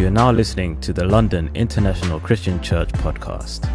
You 0.00 0.06
are 0.06 0.10
now 0.10 0.32
listening 0.32 0.80
to 0.80 0.94
the 0.94 1.04
London 1.04 1.50
International 1.54 2.20
Christian 2.20 2.58
Church 2.62 2.88
podcast. 2.88 3.68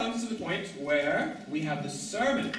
comes 0.00 0.26
to 0.26 0.34
the 0.34 0.42
point 0.42 0.66
where 0.80 1.44
we 1.50 1.60
have 1.60 1.82
the 1.82 1.90
sermon. 1.90 2.52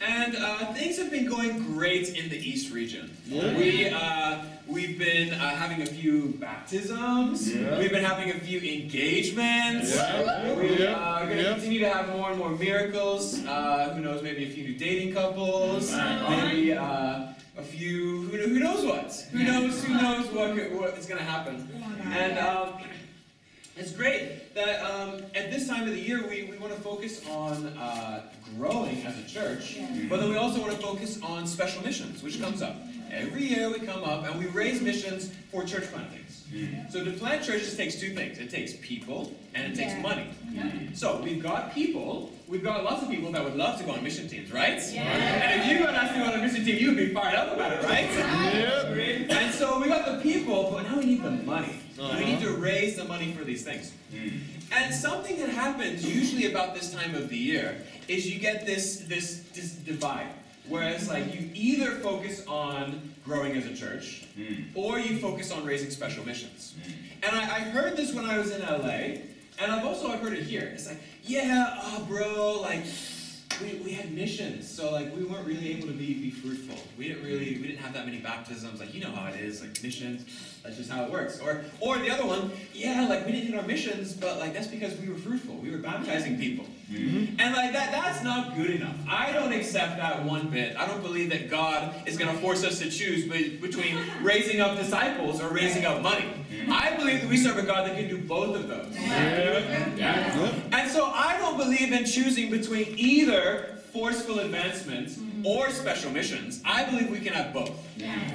And 0.00 0.36
uh, 0.36 0.72
things 0.74 0.98
have 0.98 1.10
been 1.10 1.28
going 1.28 1.74
great 1.74 2.16
in 2.16 2.28
the 2.28 2.36
East 2.36 2.72
region. 2.72 3.10
We, 3.28 3.88
uh, 3.88 4.44
we've 4.68 4.98
been 4.98 5.32
uh, 5.32 5.38
having 5.56 5.82
a 5.82 5.86
few 5.86 6.34
baptisms, 6.38 7.52
Yeah. 7.52 7.78
we've 7.78 7.90
been 7.90 8.04
having 8.04 8.30
a 8.30 8.38
few 8.38 8.60
engagements, 8.60 9.96
Yeah. 9.96 10.54
we 10.54 10.78
Yeah. 10.78 10.94
are 10.94 11.24
going 11.24 11.38
to 11.38 11.42
Yeah. 11.42 11.52
continue 11.54 11.80
to 11.80 11.88
have 11.88 12.08
more 12.10 12.30
and 12.30 12.38
more 12.38 12.50
miracles. 12.50 13.05
Year 26.06 26.26
we, 26.28 26.44
we 26.50 26.56
want 26.58 26.72
to 26.74 26.80
focus 26.80 27.26
on 27.28 27.66
uh, 27.78 28.22
growing 28.56 29.04
as 29.06 29.18
a 29.18 29.24
church, 29.28 29.78
but 30.08 30.20
then 30.20 30.30
we 30.30 30.36
also 30.36 30.60
want 30.60 30.72
to 30.72 30.78
focus 30.78 31.20
on 31.22 31.46
special 31.46 31.82
missions, 31.82 32.22
which 32.22 32.40
comes 32.40 32.62
up. 32.62 32.76
Every 33.10 33.44
year 33.44 33.70
we 33.70 33.78
come 33.80 34.02
up 34.04 34.24
and 34.26 34.38
we 34.38 34.46
raise 34.46 34.80
missions 34.80 35.32
for 35.50 35.64
church 35.64 35.84
plantings. 35.92 36.44
So 36.90 37.04
to 37.04 37.10
plant 37.12 37.44
churches 37.44 37.76
takes 37.76 37.96
two 37.96 38.14
things 38.14 38.38
it 38.38 38.50
takes 38.50 38.74
people 38.80 39.32
and 39.54 39.72
it 39.72 39.76
takes 39.76 39.92
Yeah. 39.92 40.00
money. 40.00 40.26
So 40.94 41.20
we've 41.22 41.42
got 41.42 41.74
people, 41.74 42.30
we've 42.48 42.62
got 42.62 42.84
lots 42.84 43.02
of 43.02 43.10
people 43.10 43.30
that 43.32 43.42
would 43.44 43.56
love 43.56 43.78
to 43.80 43.84
go 43.84 43.92
on 43.92 44.02
mission 44.02 44.28
teams, 44.28 44.52
right? 44.52 44.78
And 44.80 45.60
if 45.60 45.66
you 45.70 45.84
got 45.84 45.94
asked 45.94 46.14
to 46.14 46.20
go 46.20 46.26
on 46.26 46.34
a 46.34 46.38
mission 46.38 46.64
team, 46.64 46.76
you'd 46.78 46.96
be 46.96 47.12
fired 47.12 47.34
up 47.34 47.52
about 47.54 47.72
it, 47.72 47.82
right? 47.84 48.08
And 49.30 49.54
so 49.54 49.80
we 49.80 49.88
got 49.88 50.06
the 50.06 50.20
people, 50.22 50.70
but 50.72 50.84
now 50.84 50.98
we 50.98 51.06
need 51.06 51.22
the 51.22 51.30
money. 51.30 51.80
Uh-huh. 51.98 52.18
We 52.18 52.24
need 52.24 52.40
to 52.40 52.50
raise 52.50 52.96
the 52.96 53.04
money 53.04 53.32
for 53.32 53.44
these 53.44 53.64
things. 53.64 53.92
And 54.72 54.94
something 54.94 55.38
that 55.38 55.48
happens 55.48 56.04
usually 56.04 56.50
about 56.50 56.74
this 56.74 56.92
time 56.92 57.14
of 57.14 57.28
the 57.28 57.36
year 57.36 57.82
is 58.08 58.32
you 58.32 58.38
get 58.38 58.66
this 58.66 59.00
this 59.08 59.44
this 59.54 59.72
divide. 59.72 60.28
Whereas 60.68 61.08
like 61.08 61.32
you 61.32 61.50
either 61.54 61.92
focus 61.92 62.44
on 62.46 63.14
growing 63.24 63.52
as 63.52 63.66
a 63.66 63.74
church 63.74 64.26
hmm. 64.34 64.64
or 64.74 64.98
you 64.98 65.18
focus 65.18 65.52
on 65.52 65.64
raising 65.64 65.90
special 65.90 66.26
missions. 66.26 66.74
Hmm. 66.82 66.92
And 67.22 67.36
I, 67.36 67.42
I 67.42 67.60
heard 67.60 67.96
this 67.96 68.12
when 68.12 68.26
I 68.26 68.38
was 68.38 68.50
in 68.50 68.62
LA, 68.62 69.22
and 69.58 69.72
I've 69.72 69.84
also 69.84 70.08
I 70.08 70.16
heard 70.16 70.32
it 70.32 70.42
here. 70.42 70.70
It's 70.74 70.86
like, 70.86 71.00
yeah, 71.22 71.78
oh 71.78 72.04
bro, 72.08 72.60
like 72.60 72.84
we, 73.60 73.74
we 73.84 73.92
had 73.92 74.12
missions, 74.12 74.68
so 74.68 74.90
like 74.92 75.14
we 75.14 75.24
weren't 75.24 75.46
really 75.46 75.72
able 75.72 75.88
to 75.88 75.94
be, 75.94 76.14
be 76.14 76.30
fruitful. 76.30 76.76
We 76.98 77.08
didn't 77.08 77.24
really 77.24 77.56
we 77.56 77.66
didn't 77.66 77.78
have 77.78 77.94
that 77.94 78.06
many 78.06 78.18
baptisms. 78.18 78.80
Like 78.80 78.94
you 78.94 79.02
know 79.02 79.10
how 79.10 79.28
it 79.28 79.40
is, 79.40 79.60
like 79.60 79.82
missions. 79.82 80.24
That's 80.62 80.76
just 80.76 80.90
how 80.90 81.04
it 81.04 81.10
works. 81.10 81.40
Or 81.40 81.64
or 81.80 81.98
the 81.98 82.10
other 82.10 82.26
one, 82.26 82.50
yeah, 82.72 83.06
like 83.08 83.26
we 83.26 83.32
didn't 83.32 83.48
hit 83.48 83.58
our 83.58 83.66
missions, 83.66 84.12
but 84.12 84.38
like 84.38 84.52
that's 84.52 84.66
because 84.66 84.96
we 84.98 85.08
were 85.08 85.18
fruitful. 85.18 85.54
We 85.56 85.70
were 85.70 85.78
baptizing 85.78 86.38
people. 86.38 86.66
Mm-hmm. 86.90 87.40
And 87.40 87.54
like 87.54 87.72
that 87.72 87.92
that's 87.92 88.22
not 88.22 88.56
good 88.56 88.70
enough. 88.70 88.96
I 89.08 89.32
don't 89.32 89.52
accept 89.52 89.96
that 89.98 90.24
one 90.24 90.48
bit. 90.48 90.76
I 90.76 90.86
don't 90.86 91.02
believe 91.02 91.30
that 91.30 91.50
God 91.50 91.94
is 92.06 92.16
gonna 92.16 92.38
force 92.38 92.64
us 92.64 92.78
to 92.80 92.90
choose 92.90 93.26
between 93.60 93.98
raising 94.22 94.60
up 94.60 94.76
disciples 94.76 95.40
or 95.40 95.48
raising 95.48 95.84
up 95.84 96.02
money. 96.02 96.26
I 96.68 96.96
believe 96.96 97.20
that 97.22 97.28
we 97.28 97.36
serve 97.36 97.58
a 97.58 97.62
God 97.62 97.88
that 97.88 97.96
can 97.96 98.08
do 98.08 98.18
both 98.18 98.56
of 98.56 98.68
those. 98.68 98.94
Yeah. 98.96 100.58
And 100.72 100.90
so 100.90 101.06
I 101.06 101.36
don't 101.38 101.56
believe 101.56 101.92
in 101.92 102.04
choosing 102.04 102.50
between 102.50 102.94
either 102.98 103.76
forceful 103.92 104.40
advancement 104.40 105.08
mm-hmm. 105.08 105.46
or 105.46 105.70
special 105.70 106.10
missions. 106.10 106.60
I 106.64 106.84
believe 106.84 107.10
we 107.10 107.20
can 107.20 107.32
have 107.32 107.52
both. 107.52 107.70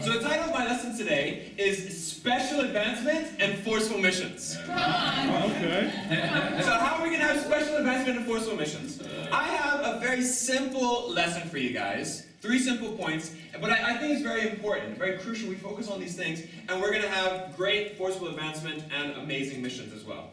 So 0.01 0.13
the 0.13 0.19
title 0.19 0.45
of 0.45 0.51
my 0.51 0.65
lesson 0.65 0.97
today 0.97 1.51
is 1.57 2.03
Special 2.03 2.61
Advancement 2.61 3.27
and 3.39 3.59
Forceful 3.59 3.99
Missions. 3.99 4.57
Okay. 4.57 5.91
So 6.61 6.71
how 6.71 6.97
are 6.97 7.03
we 7.03 7.09
going 7.09 7.21
to 7.21 7.27
have 7.27 7.41
special 7.41 7.77
advancement 7.77 8.17
and 8.17 8.27
forceful 8.27 8.55
missions? 8.55 9.01
I 9.31 9.43
have 9.47 9.81
a 9.81 9.99
very 9.99 10.21
simple 10.21 11.09
lesson 11.11 11.47
for 11.49 11.57
you 11.57 11.71
guys. 11.71 12.25
Three 12.41 12.57
simple 12.57 12.93
points, 12.93 13.35
but 13.61 13.69
I, 13.69 13.93
I 13.93 13.97
think 13.97 14.13
it's 14.13 14.23
very 14.23 14.49
important, 14.49 14.97
very 14.97 15.19
crucial. 15.19 15.47
We 15.47 15.55
focus 15.55 15.89
on 15.89 15.99
these 15.99 16.15
things, 16.15 16.41
and 16.67 16.81
we're 16.81 16.89
going 16.89 17.03
to 17.03 17.09
have 17.09 17.55
great 17.55 17.97
forceful 17.99 18.29
advancement 18.29 18.83
and 18.91 19.11
amazing 19.13 19.61
missions 19.61 19.93
as 19.93 20.03
well. 20.03 20.31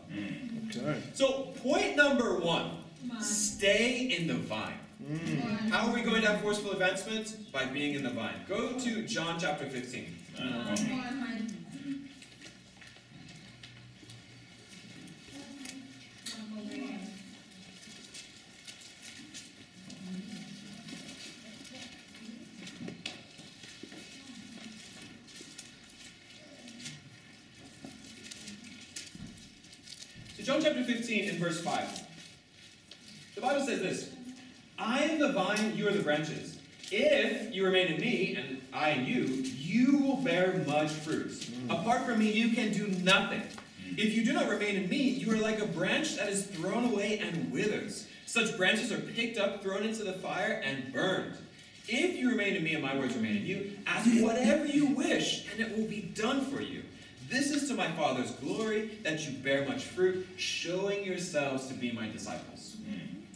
Okay. 0.69 1.03
So, 1.13 1.53
point 1.63 1.97
number 1.97 2.39
one 2.39 2.71
stay 3.21 4.17
in 4.19 4.27
the 4.27 4.35
vine. 4.35 4.79
How 5.71 5.87
are 5.89 5.95
we 5.95 6.01
going 6.01 6.23
to 6.23 6.29
have 6.29 6.41
forceful 6.41 6.73
advancement? 6.73 7.37
By 7.53 7.67
being 7.67 7.95
in 7.95 8.03
the 8.03 8.11
vine. 8.11 8.35
Go 8.49 8.73
to 8.79 9.03
John 9.07 9.39
chapter 9.39 9.67
15. 9.67 10.17
So, 10.37 10.45
John 30.49 30.63
chapter 30.63 30.83
15 30.83 31.29
in 31.29 31.37
verse 31.37 31.61
5. 31.61 32.07
The 33.35 33.41
Bible 33.43 33.67
says 33.67 33.81
this 33.81 34.11
I 34.79 35.01
am 35.01 35.19
the 35.19 35.31
vine, 35.31 35.77
you 35.77 35.87
are 35.87 35.93
the 35.93 36.03
branches. 36.03 36.59
If 36.91 37.55
you 37.55 37.67
remain 37.67 37.89
in 37.89 38.01
me, 38.01 38.35
and 38.35 38.63
I 38.73 38.93
in 38.93 39.05
you, 39.05 39.25
you 39.25 39.99
will 39.99 40.17
bear 40.17 40.65
much 40.67 40.89
fruit. 40.89 41.33
Mm. 41.33 41.79
Apart 41.79 42.07
from 42.07 42.21
me, 42.21 42.33
you 42.33 42.55
can 42.55 42.73
do 42.73 42.87
nothing. 43.03 43.43
If 43.99 44.15
you 44.15 44.25
do 44.25 44.33
not 44.33 44.49
remain 44.49 44.77
in 44.77 44.89
me, 44.89 45.11
you 45.11 45.31
are 45.35 45.37
like 45.37 45.61
a 45.61 45.67
branch 45.67 46.17
that 46.17 46.31
is 46.31 46.47
thrown 46.47 46.87
away 46.87 47.19
and 47.19 47.53
withers. 47.53 48.07
Such 48.25 48.57
branches 48.57 48.91
are 48.91 49.01
picked 49.01 49.37
up, 49.37 49.63
thrown 49.63 49.83
into 49.83 50.03
the 50.03 50.15
fire, 50.15 50.63
and 50.65 50.95
burned. 50.95 51.37
If 51.89 52.17
you 52.17 52.31
remain 52.31 52.57
in 52.57 52.65
me 52.65 52.73
and 52.73 52.83
my 52.83 52.97
words 52.97 53.15
remain 53.15 53.37
in 53.37 53.45
you, 53.45 53.79
ask 53.87 54.09
whatever 54.23 54.65
you 54.65 54.87
wish, 54.87 55.47
and 55.53 55.61
it 55.61 55.77
will 55.77 55.87
be 55.87 56.01
done 56.01 56.47
for 56.47 56.63
you. 56.63 56.78
This 57.29 57.51
is 57.51 57.69
to 57.69 57.75
my 57.75 57.89
Father's 57.93 58.31
glory 58.33 58.99
that 59.03 59.27
you 59.27 59.37
bear 59.39 59.67
much 59.69 59.85
fruit, 59.85 60.27
showing 60.37 61.05
yourselves 61.05 61.67
to 61.69 61.75
be 61.75 61.93
my 61.93 62.09
disciples. 62.09 62.77
Amen. 62.87 63.27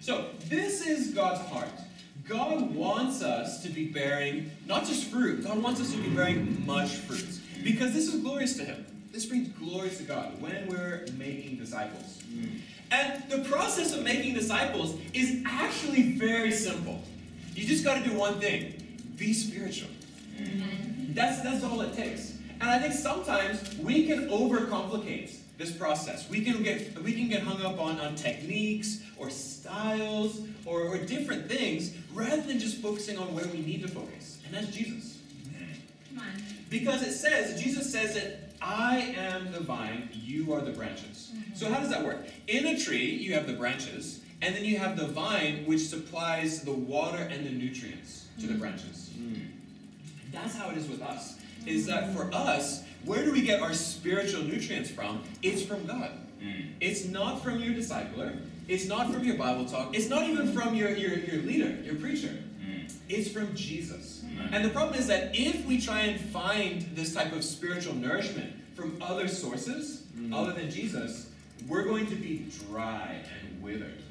So, 0.00 0.30
this 0.46 0.86
is 0.86 1.10
God's 1.10 1.40
heart. 1.48 1.68
God 2.26 2.74
wants 2.74 3.22
us 3.22 3.62
to 3.62 3.68
be 3.68 3.86
bearing 3.86 4.50
not 4.66 4.86
just 4.86 5.10
fruit, 5.10 5.44
God 5.44 5.62
wants 5.62 5.80
us 5.80 5.92
to 5.92 5.98
be 5.98 6.08
bearing 6.08 6.64
much 6.66 6.96
fruit. 6.96 7.40
Because 7.62 7.92
this 7.92 8.12
is 8.12 8.20
glorious 8.22 8.56
to 8.56 8.64
Him. 8.64 8.86
This 9.12 9.26
brings 9.26 9.48
glory 9.48 9.90
to 9.90 10.02
God 10.04 10.40
when 10.40 10.66
we're 10.68 11.06
making 11.16 11.56
disciples. 11.56 12.22
Hmm. 12.32 12.46
And 12.90 13.22
the 13.28 13.48
process 13.48 13.94
of 13.94 14.02
making 14.02 14.34
disciples 14.34 14.96
is 15.12 15.42
actually 15.46 16.12
very 16.12 16.52
simple. 16.52 17.02
You 17.54 17.66
just 17.66 17.84
got 17.84 18.02
to 18.02 18.08
do 18.08 18.16
one 18.16 18.40
thing 18.40 18.74
be 19.16 19.32
spiritual. 19.32 19.90
That's, 21.10 21.42
that's 21.42 21.64
all 21.64 21.80
it 21.80 21.94
takes. 21.96 22.37
And 22.60 22.70
I 22.70 22.78
think 22.78 22.94
sometimes 22.94 23.76
we 23.78 24.06
can 24.06 24.28
overcomplicate 24.28 25.36
this 25.58 25.72
process. 25.72 26.28
We 26.28 26.44
can 26.44 26.62
get, 26.62 27.00
we 27.02 27.12
can 27.12 27.28
get 27.28 27.42
hung 27.42 27.62
up 27.62 27.80
on, 27.80 28.00
on 28.00 28.14
techniques 28.14 29.02
or 29.16 29.30
styles 29.30 30.42
or, 30.64 30.82
or 30.82 30.98
different 30.98 31.48
things 31.48 31.92
rather 32.12 32.42
than 32.42 32.58
just 32.58 32.78
focusing 32.78 33.18
on 33.18 33.34
where 33.34 33.46
we 33.46 33.60
need 33.60 33.82
to 33.82 33.88
focus. 33.88 34.38
And 34.46 34.54
that's 34.54 34.74
Jesus. 34.74 35.18
Come 36.08 36.20
on. 36.20 36.42
Because 36.70 37.02
it 37.02 37.12
says, 37.12 37.60
Jesus 37.60 37.90
says 37.90 38.14
that 38.14 38.48
I 38.60 39.14
am 39.16 39.52
the 39.52 39.60
vine, 39.60 40.08
you 40.12 40.52
are 40.52 40.60
the 40.60 40.72
branches. 40.72 41.30
Mm-hmm. 41.32 41.54
So 41.54 41.72
how 41.72 41.80
does 41.80 41.90
that 41.90 42.04
work? 42.04 42.18
In 42.46 42.66
a 42.66 42.78
tree, 42.78 43.06
you 43.06 43.34
have 43.34 43.46
the 43.46 43.52
branches, 43.52 44.20
and 44.42 44.54
then 44.54 44.64
you 44.64 44.78
have 44.78 44.96
the 44.96 45.06
vine, 45.06 45.64
which 45.66 45.80
supplies 45.80 46.62
the 46.62 46.72
water 46.72 47.18
and 47.18 47.46
the 47.46 47.50
nutrients 47.50 48.26
to 48.40 48.46
the 48.46 48.52
mm-hmm. 48.52 48.60
branches. 48.60 49.10
Mm. 49.18 49.46
That's 50.32 50.56
how 50.56 50.70
it 50.70 50.76
is 50.76 50.88
with 50.88 51.02
us. 51.02 51.38
Is 51.66 51.86
that 51.86 52.14
for 52.14 52.30
us, 52.32 52.82
where 53.04 53.24
do 53.24 53.32
we 53.32 53.42
get 53.42 53.60
our 53.60 53.72
spiritual 53.72 54.42
nutrients 54.42 54.90
from? 54.90 55.22
It's 55.42 55.62
from 55.62 55.86
God. 55.86 56.10
Hmm. 56.40 56.72
It's 56.80 57.04
not 57.06 57.42
from 57.42 57.60
your 57.60 57.74
discipler. 57.74 58.40
It's 58.68 58.86
not 58.86 59.12
from 59.12 59.24
your 59.24 59.36
Bible 59.36 59.64
talk. 59.64 59.94
It's 59.94 60.08
not 60.08 60.24
even 60.24 60.52
from 60.52 60.74
your, 60.74 60.90
your, 60.90 61.18
your 61.18 61.42
leader, 61.42 61.80
your 61.82 61.96
preacher. 61.96 62.42
Hmm. 62.64 62.86
It's 63.08 63.30
from 63.30 63.54
Jesus. 63.54 64.22
Hmm. 64.22 64.54
And 64.54 64.64
the 64.64 64.70
problem 64.70 64.98
is 64.98 65.06
that 65.06 65.30
if 65.34 65.64
we 65.66 65.80
try 65.80 66.00
and 66.00 66.20
find 66.20 66.82
this 66.94 67.14
type 67.14 67.32
of 67.32 67.44
spiritual 67.44 67.94
nourishment 67.94 68.52
from 68.74 69.00
other 69.02 69.26
sources 69.28 70.04
other 70.32 70.52
than 70.52 70.70
Jesus, 70.70 71.30
we're 71.66 71.84
going 71.84 72.06
to 72.06 72.14
be 72.14 72.46
dry 72.68 73.16
and 73.40 73.62
withered. 73.62 74.02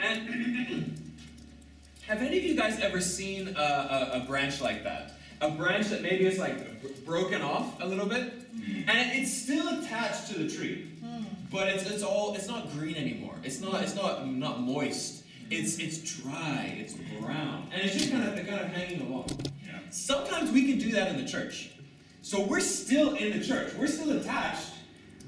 And 0.00 0.28
have 2.06 2.20
any 2.20 2.38
of 2.38 2.44
you 2.44 2.54
guys 2.54 2.78
ever 2.80 3.00
seen 3.00 3.54
a, 3.56 3.60
a, 3.60 4.22
a 4.22 4.24
branch 4.26 4.60
like 4.60 4.84
that? 4.84 5.12
A 5.40 5.50
branch 5.50 5.88
that 5.88 6.02
maybe 6.02 6.26
is 6.26 6.38
like 6.38 7.04
broken 7.04 7.42
off 7.42 7.80
a 7.80 7.86
little 7.86 8.06
bit? 8.06 8.32
Hmm. 8.32 8.88
And 8.88 9.20
it's 9.20 9.32
still 9.32 9.68
attached 9.78 10.28
to 10.28 10.38
the 10.38 10.48
tree. 10.48 10.90
Hmm. 11.02 11.24
But 11.50 11.68
it's, 11.68 11.88
it's 11.88 12.02
all 12.02 12.34
it's 12.34 12.48
not 12.48 12.72
green 12.72 12.96
anymore. 12.96 13.34
It's 13.42 13.60
not 13.60 13.82
it's 13.82 13.94
not 13.94 14.26
not 14.26 14.60
moist. 14.60 15.24
It's 15.50 15.78
it's 15.78 15.98
dry, 15.98 16.76
it's 16.78 16.94
brown. 17.20 17.68
And 17.72 17.82
it's 17.82 17.94
just 17.94 18.10
kind 18.10 18.24
of 18.26 18.34
kind 18.46 18.60
of 18.60 18.68
hanging 18.68 19.00
along. 19.02 19.26
Sometimes 19.90 20.50
we 20.50 20.66
can 20.66 20.78
do 20.78 20.90
that 20.92 21.08
in 21.12 21.24
the 21.24 21.30
church. 21.30 21.70
So 22.22 22.42
we're 22.42 22.60
still 22.60 23.14
in 23.14 23.38
the 23.38 23.44
church. 23.44 23.74
We're 23.74 23.86
still 23.86 24.18
attached, 24.18 24.70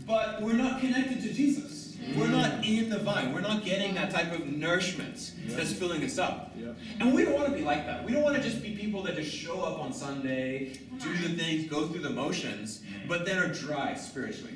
but 0.07 0.43
we're 0.43 0.55
not 0.55 0.81
connected 0.81 1.23
to 1.23 1.33
Jesus. 1.33 1.76
We're 2.15 2.29
not 2.29 2.65
in 2.65 2.89
the 2.89 2.99
vine. 2.99 3.33
We're 3.33 3.41
not 3.41 3.65
getting 3.65 3.95
that 3.95 4.11
type 4.11 4.33
of 4.33 4.47
nourishment 4.47 5.33
that's 5.49 5.73
filling 5.73 6.03
us 6.05 6.19
up. 6.19 6.53
Yeah. 6.57 6.73
And 7.01 7.13
we 7.13 7.25
don't 7.25 7.35
want 7.35 7.47
to 7.47 7.53
be 7.53 7.63
like 7.63 7.87
that. 7.87 8.05
We 8.05 8.13
don't 8.13 8.23
want 8.23 8.37
to 8.37 8.43
just 8.43 8.63
be 8.63 8.77
people 8.77 9.03
that 9.03 9.17
just 9.17 9.35
show 9.35 9.63
up 9.63 9.81
on 9.81 9.93
Sunday, 9.93 10.79
do 11.01 11.17
the 11.19 11.31
things, 11.31 11.69
go 11.69 11.89
through 11.89 12.03
the 12.03 12.11
motions, 12.11 12.81
mm. 12.81 13.09
but 13.09 13.27
then 13.27 13.39
are 13.39 13.53
dry 13.53 13.95
spiritually. 13.95 14.55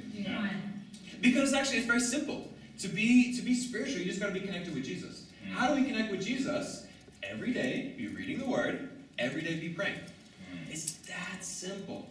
Because 1.20 1.52
actually 1.52 1.79
it's 1.79 1.87
very 1.87 2.00
simple. 2.00 2.49
To 2.79 2.88
be 2.88 3.37
to 3.37 3.43
be 3.43 3.55
spiritual, 3.55 3.99
you 3.99 4.06
just 4.06 4.20
got 4.20 4.29
to 4.29 4.32
be 4.32 4.41
connected 4.41 4.75
with 4.75 4.85
Jesus. 4.85 5.26
Mm. 5.44 5.52
How 5.52 5.69
do 5.69 5.81
we 5.81 5.87
connect 5.87 6.11
with 6.11 6.25
Jesus? 6.25 6.87
Every 7.23 7.52
day, 7.52 7.94
be 7.99 8.08
reading 8.08 8.38
the 8.38 8.47
Word. 8.47 8.88
Every 9.19 9.43
day, 9.43 9.56
be 9.56 9.69
praying. 9.69 9.99
Mm. 9.99 10.70
It's 10.70 10.93
that 10.93 11.44
simple. 11.44 12.08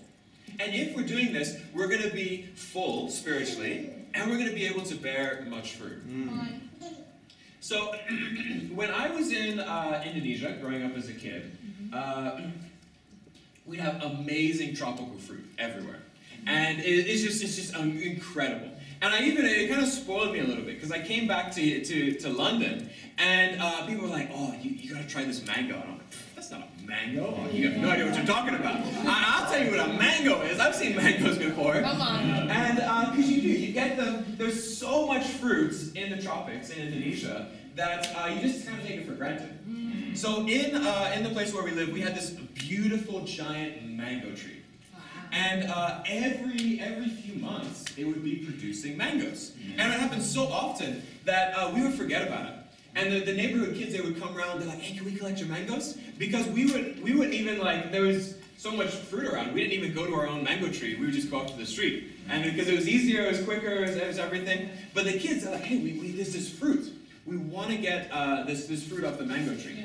And 0.59 0.75
if 0.75 0.95
we're 0.95 1.07
doing 1.07 1.33
this, 1.33 1.57
we're 1.73 1.87
going 1.87 2.01
to 2.01 2.09
be 2.09 2.49
full 2.55 3.09
spiritually, 3.09 3.91
and 4.13 4.29
we're 4.29 4.37
going 4.37 4.49
to 4.49 4.55
be 4.55 4.65
able 4.65 4.83
to 4.83 4.95
bear 4.95 5.45
much 5.47 5.73
fruit. 5.73 6.01
So, 7.61 7.93
when 8.73 8.89
I 8.91 9.09
was 9.11 9.31
in 9.31 9.59
uh, 9.59 10.01
Indonesia, 10.05 10.57
growing 10.61 10.83
up 10.83 10.95
as 10.95 11.09
a 11.09 11.13
kid, 11.13 11.57
uh, 11.93 12.39
we 13.65 13.77
have 13.77 14.01
amazing 14.03 14.75
tropical 14.75 15.17
fruit 15.17 15.45
everywhere, 15.59 15.99
and 16.47 16.79
it, 16.79 16.83
it's 17.07 17.21
just 17.21 17.43
it's 17.43 17.55
just 17.55 17.75
um, 17.75 17.97
incredible. 17.97 18.69
And 19.01 19.13
I 19.13 19.23
even 19.23 19.45
it 19.45 19.69
kind 19.69 19.81
of 19.81 19.87
spoiled 19.87 20.33
me 20.33 20.39
a 20.39 20.43
little 20.43 20.63
bit 20.63 20.75
because 20.75 20.91
I 20.91 20.99
came 21.01 21.27
back 21.27 21.51
to, 21.53 21.85
to, 21.85 22.13
to 22.19 22.29
London, 22.29 22.89
and 23.17 23.61
uh, 23.61 23.85
people 23.85 24.03
were 24.03 24.09
like, 24.09 24.29
"Oh, 24.33 24.53
you, 24.61 24.71
you 24.71 24.93
got 24.93 25.01
to 25.01 25.07
try 25.07 25.23
this 25.23 25.45
mango." 25.45 25.75
And 25.75 25.83
I'm 25.83 25.97
like, 25.97 26.35
"That's 26.35 26.51
not 26.51 26.61
a 26.61 26.77
mango. 26.89 27.37
Oh, 27.37 27.49
you 27.49 27.69
have 27.69 27.81
no 27.81 27.89
idea 27.89 28.05
what 28.07 28.17
you're 28.17 28.25
talking 28.25 28.55
about." 28.55 28.77
I, 29.05 29.39
I'll 29.39 29.51
tell 29.51 29.63
you 29.63 29.71
what 29.71 29.79
a 29.79 29.93
mango 29.93 30.41
is. 30.41 30.59
I've 30.59 30.75
seen 30.75 30.95
mangoes 31.03 31.37
before. 31.37 31.81
Come 31.81 32.01
on. 32.01 32.49
And 32.49 32.75
because 33.11 33.31
you 33.31 33.41
do, 33.41 33.47
you 33.47 33.71
get 33.71 33.95
them. 33.95 34.35
There's 34.37 34.77
so 34.77 35.07
much 35.07 35.25
fruits 35.25 35.91
in 35.93 36.09
the 36.09 36.21
tropics 36.21 36.69
in 36.71 36.87
Indonesia 36.87 37.47
that 37.75 38.13
uh, 38.15 38.27
you 38.27 38.41
just 38.41 38.67
kind 38.67 38.79
of 38.81 38.85
take 38.85 38.99
it 38.99 39.05
for 39.07 39.13
granted. 39.13 39.57
So 40.17 40.45
in 40.47 40.75
uh, 40.75 41.13
in 41.15 41.23
the 41.23 41.29
place 41.29 41.53
where 41.53 41.63
we 41.63 41.71
live, 41.71 41.89
we 41.89 42.01
had 42.01 42.15
this 42.15 42.31
beautiful 42.31 43.21
giant 43.25 43.83
mango 43.85 44.35
tree, 44.35 44.61
and 45.31 45.69
uh, 45.69 46.03
every 46.07 46.79
every 46.81 47.09
few 47.09 47.35
months 47.39 47.85
it 47.97 48.05
would 48.05 48.23
be 48.23 48.37
producing 48.37 48.97
mangoes, 48.97 49.53
and 49.77 49.93
it 49.93 49.99
happened 49.99 50.23
so 50.23 50.47
often 50.47 51.03
that 51.25 51.53
uh, 51.55 51.71
we 51.73 51.81
would 51.83 51.93
forget 51.93 52.27
about 52.27 52.45
it. 52.47 52.55
And 52.99 53.13
the, 53.13 53.19
the 53.21 53.33
neighborhood 53.33 53.75
kids 53.75 53.93
they 53.93 54.01
would 54.01 54.19
come 54.19 54.37
around. 54.37 54.59
They're 54.59 54.67
like, 54.67 54.81
"Hey, 54.81 54.95
can 54.95 55.05
we 55.05 55.15
collect 55.15 55.39
your 55.39 55.47
mangoes?" 55.47 55.97
Because 56.17 56.45
we 56.47 56.65
would 56.65 57.01
we 57.01 57.15
wouldn't 57.15 57.33
even 57.33 57.57
like 57.59 57.91
there 57.91 58.01
was 58.01 58.35
so 58.57 58.71
much 58.71 58.89
fruit 58.89 59.25
around. 59.31 59.53
We 59.53 59.61
didn't 59.61 59.73
even 59.73 59.93
go 59.93 60.05
to 60.05 60.13
our 60.15 60.27
own 60.27 60.43
mango 60.43 60.69
tree. 60.69 60.95
We 60.95 61.05
would 61.05 61.15
just 61.15 61.31
go 61.31 61.39
up 61.39 61.47
to 61.47 61.57
the 61.57 61.65
street, 61.65 62.11
and 62.29 62.43
because 62.43 62.67
it 62.67 62.75
was 62.75 62.89
easier, 62.89 63.21
it 63.23 63.31
was 63.31 63.43
quicker, 63.43 63.69
it 63.69 63.81
was, 63.81 63.95
it 63.95 64.07
was 64.07 64.19
everything. 64.19 64.69
But 64.93 65.05
the 65.05 65.17
kids 65.17 65.45
are 65.45 65.51
like, 65.51 65.61
"Hey, 65.61 65.77
we, 65.77 65.93
we 65.93 66.11
there's 66.11 66.33
this 66.33 66.49
fruit. 66.49 66.91
We 67.25 67.37
want 67.37 67.69
to 67.69 67.77
get 67.77 68.11
uh, 68.11 68.43
this 68.43 68.67
this 68.67 68.83
fruit 68.85 69.05
off 69.05 69.17
the 69.17 69.25
mango 69.25 69.55
tree." 69.55 69.81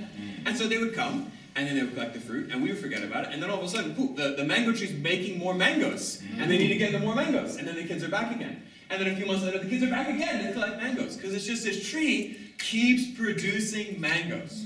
And 0.46 0.56
so 0.56 0.66
they 0.66 0.78
would 0.78 0.94
come, 0.94 1.31
and 1.55 1.69
then 1.69 1.76
they 1.76 1.82
would 1.82 1.94
collect 1.94 2.14
the 2.14 2.20
fruit, 2.20 2.50
and 2.50 2.62
we 2.62 2.70
would 2.70 2.78
forget 2.78 3.05
about 3.05 3.25
it. 3.25 3.31
And 3.32 3.40
then 3.40 3.49
all 3.49 3.58
of 3.58 3.64
a 3.64 3.69
sudden, 3.69 3.94
poof, 3.94 4.16
the, 4.16 4.34
the 4.37 4.44
mango 4.44 4.72
tree's 4.72 4.93
making 4.93 5.38
more 5.38 5.55
mangoes. 5.55 6.20
And 6.38 6.50
they 6.50 6.58
need 6.58 6.69
to 6.69 6.76
get 6.76 6.93
the 6.93 6.99
more 6.99 7.14
mangoes. 7.14 7.56
And 7.56 7.66
then 7.69 7.76
the 7.76 7.84
kids 7.84 8.02
are 8.02 8.08
back 8.08 8.34
again. 8.34 8.62
And 8.90 9.00
then 9.00 9.12
a 9.12 9.16
few 9.16 9.25
months 9.25 9.43
later, 9.43 9.58
the 9.58 9.70
kids 9.70 9.82
are 9.82 9.90
back 9.90 10.08
again 10.08 10.44
to 10.44 10.52
collect 10.52 10.76
mangoes. 10.76 11.16
Because 11.16 11.32
it's 11.34 11.46
just 11.46 11.64
this 11.64 11.88
tree 11.88 12.44
keeps 12.64 13.11
producing 13.19 14.00
mangoes. 14.00 14.64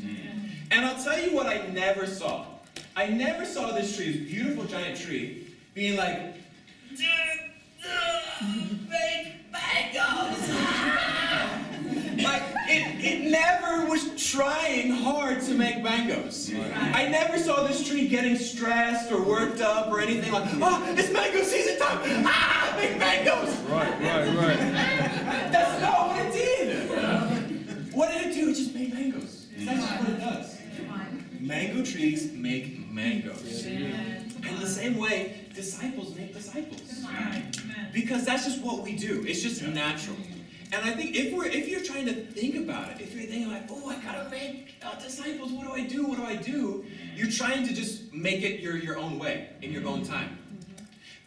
And 0.71 0.85
I'll 0.85 1.03
tell 1.03 1.19
you 1.21 1.35
what 1.35 1.47
I 1.47 1.67
never 1.69 2.06
saw. 2.06 2.47
I 2.95 3.06
never 3.06 3.45
saw 3.45 3.73
this 3.73 3.97
tree, 3.97 4.12
this 4.12 4.31
beautiful 4.31 4.65
giant 4.65 5.00
tree, 5.00 5.49
being 5.75 5.97
like, 5.97 6.35
make 8.89 9.35
mangoes! 9.50 10.49
like, 12.25 12.43
it, 12.69 13.05
it 13.05 13.31
never 13.31 13.87
was 13.87 14.31
trying 14.31 14.91
hard 14.91 15.41
to 15.43 15.55
make 15.55 15.83
mangoes. 15.83 16.53
I 16.93 17.09
never 17.09 17.39
saw 17.39 17.67
this 17.67 17.87
tree 17.87 18.06
getting 18.06 18.37
stressed 18.37 19.11
or 19.11 19.23
worked 19.23 19.61
up 19.61 19.89
or 19.89 20.00
anything 20.00 20.33
like, 20.33 20.49
ah, 20.62 20.85
it's 20.91 21.12
mango 21.12 21.43
season 21.43 21.79
time! 21.79 22.25
Ah, 22.27 22.75
make 22.77 22.99
mangoes! 22.99 23.56
Right, 23.62 23.91
right, 24.00 24.37
right. 24.37 24.59
That's 25.53 25.81
not 25.81 26.09
what 26.09 26.27
it 26.27 26.33
did! 26.33 26.59
What 27.99 28.12
did 28.12 28.27
it 28.29 28.35
do? 28.35 28.50
It 28.50 28.55
just 28.55 28.73
made 28.77 28.95
mangoes. 28.95 29.47
That's 29.59 29.81
just 29.81 30.00
what 30.00 30.11
it 30.11 30.21
does. 30.21 30.57
Mango 31.49 31.83
trees 31.83 32.31
make 32.35 32.91
mangoes. 32.91 33.65
And 33.65 34.59
the 34.61 34.67
same 34.67 34.99
way, 34.99 35.47
disciples 35.55 36.15
make 36.15 36.35
disciples. 36.35 36.83
Because 37.91 38.27
that's 38.27 38.45
just 38.45 38.61
what 38.61 38.83
we 38.83 38.95
do. 38.95 39.25
It's 39.27 39.41
just 39.41 39.62
natural. 39.62 40.19
And 40.75 40.85
I 40.85 40.93
think 40.93 41.17
if 41.17 41.33
we're 41.33 41.47
if 41.47 41.67
you're 41.67 41.83
trying 41.83 42.05
to 42.05 42.12
think 42.12 42.55
about 42.56 42.91
it, 42.91 43.00
if 43.00 43.15
you're 43.15 43.25
thinking 43.25 43.50
like, 43.50 43.65
oh, 43.71 43.89
I 43.89 43.97
gotta 43.97 44.29
make 44.29 44.75
uh, 44.85 44.95
disciples, 44.97 45.50
what 45.50 45.67
do 45.67 45.73
I 45.73 45.87
do? 45.87 46.05
What 46.05 46.19
do 46.19 46.25
I 46.25 46.37
do? 46.37 46.85
You're 47.17 47.31
trying 47.31 47.67
to 47.67 47.73
just 47.73 48.12
make 48.12 48.43
it 48.43 48.61
your 48.61 48.77
your 48.77 48.99
own 48.99 49.19
way 49.19 49.49
in 49.62 49.73
your 49.73 49.87
own 49.87 50.05
time. 50.05 50.37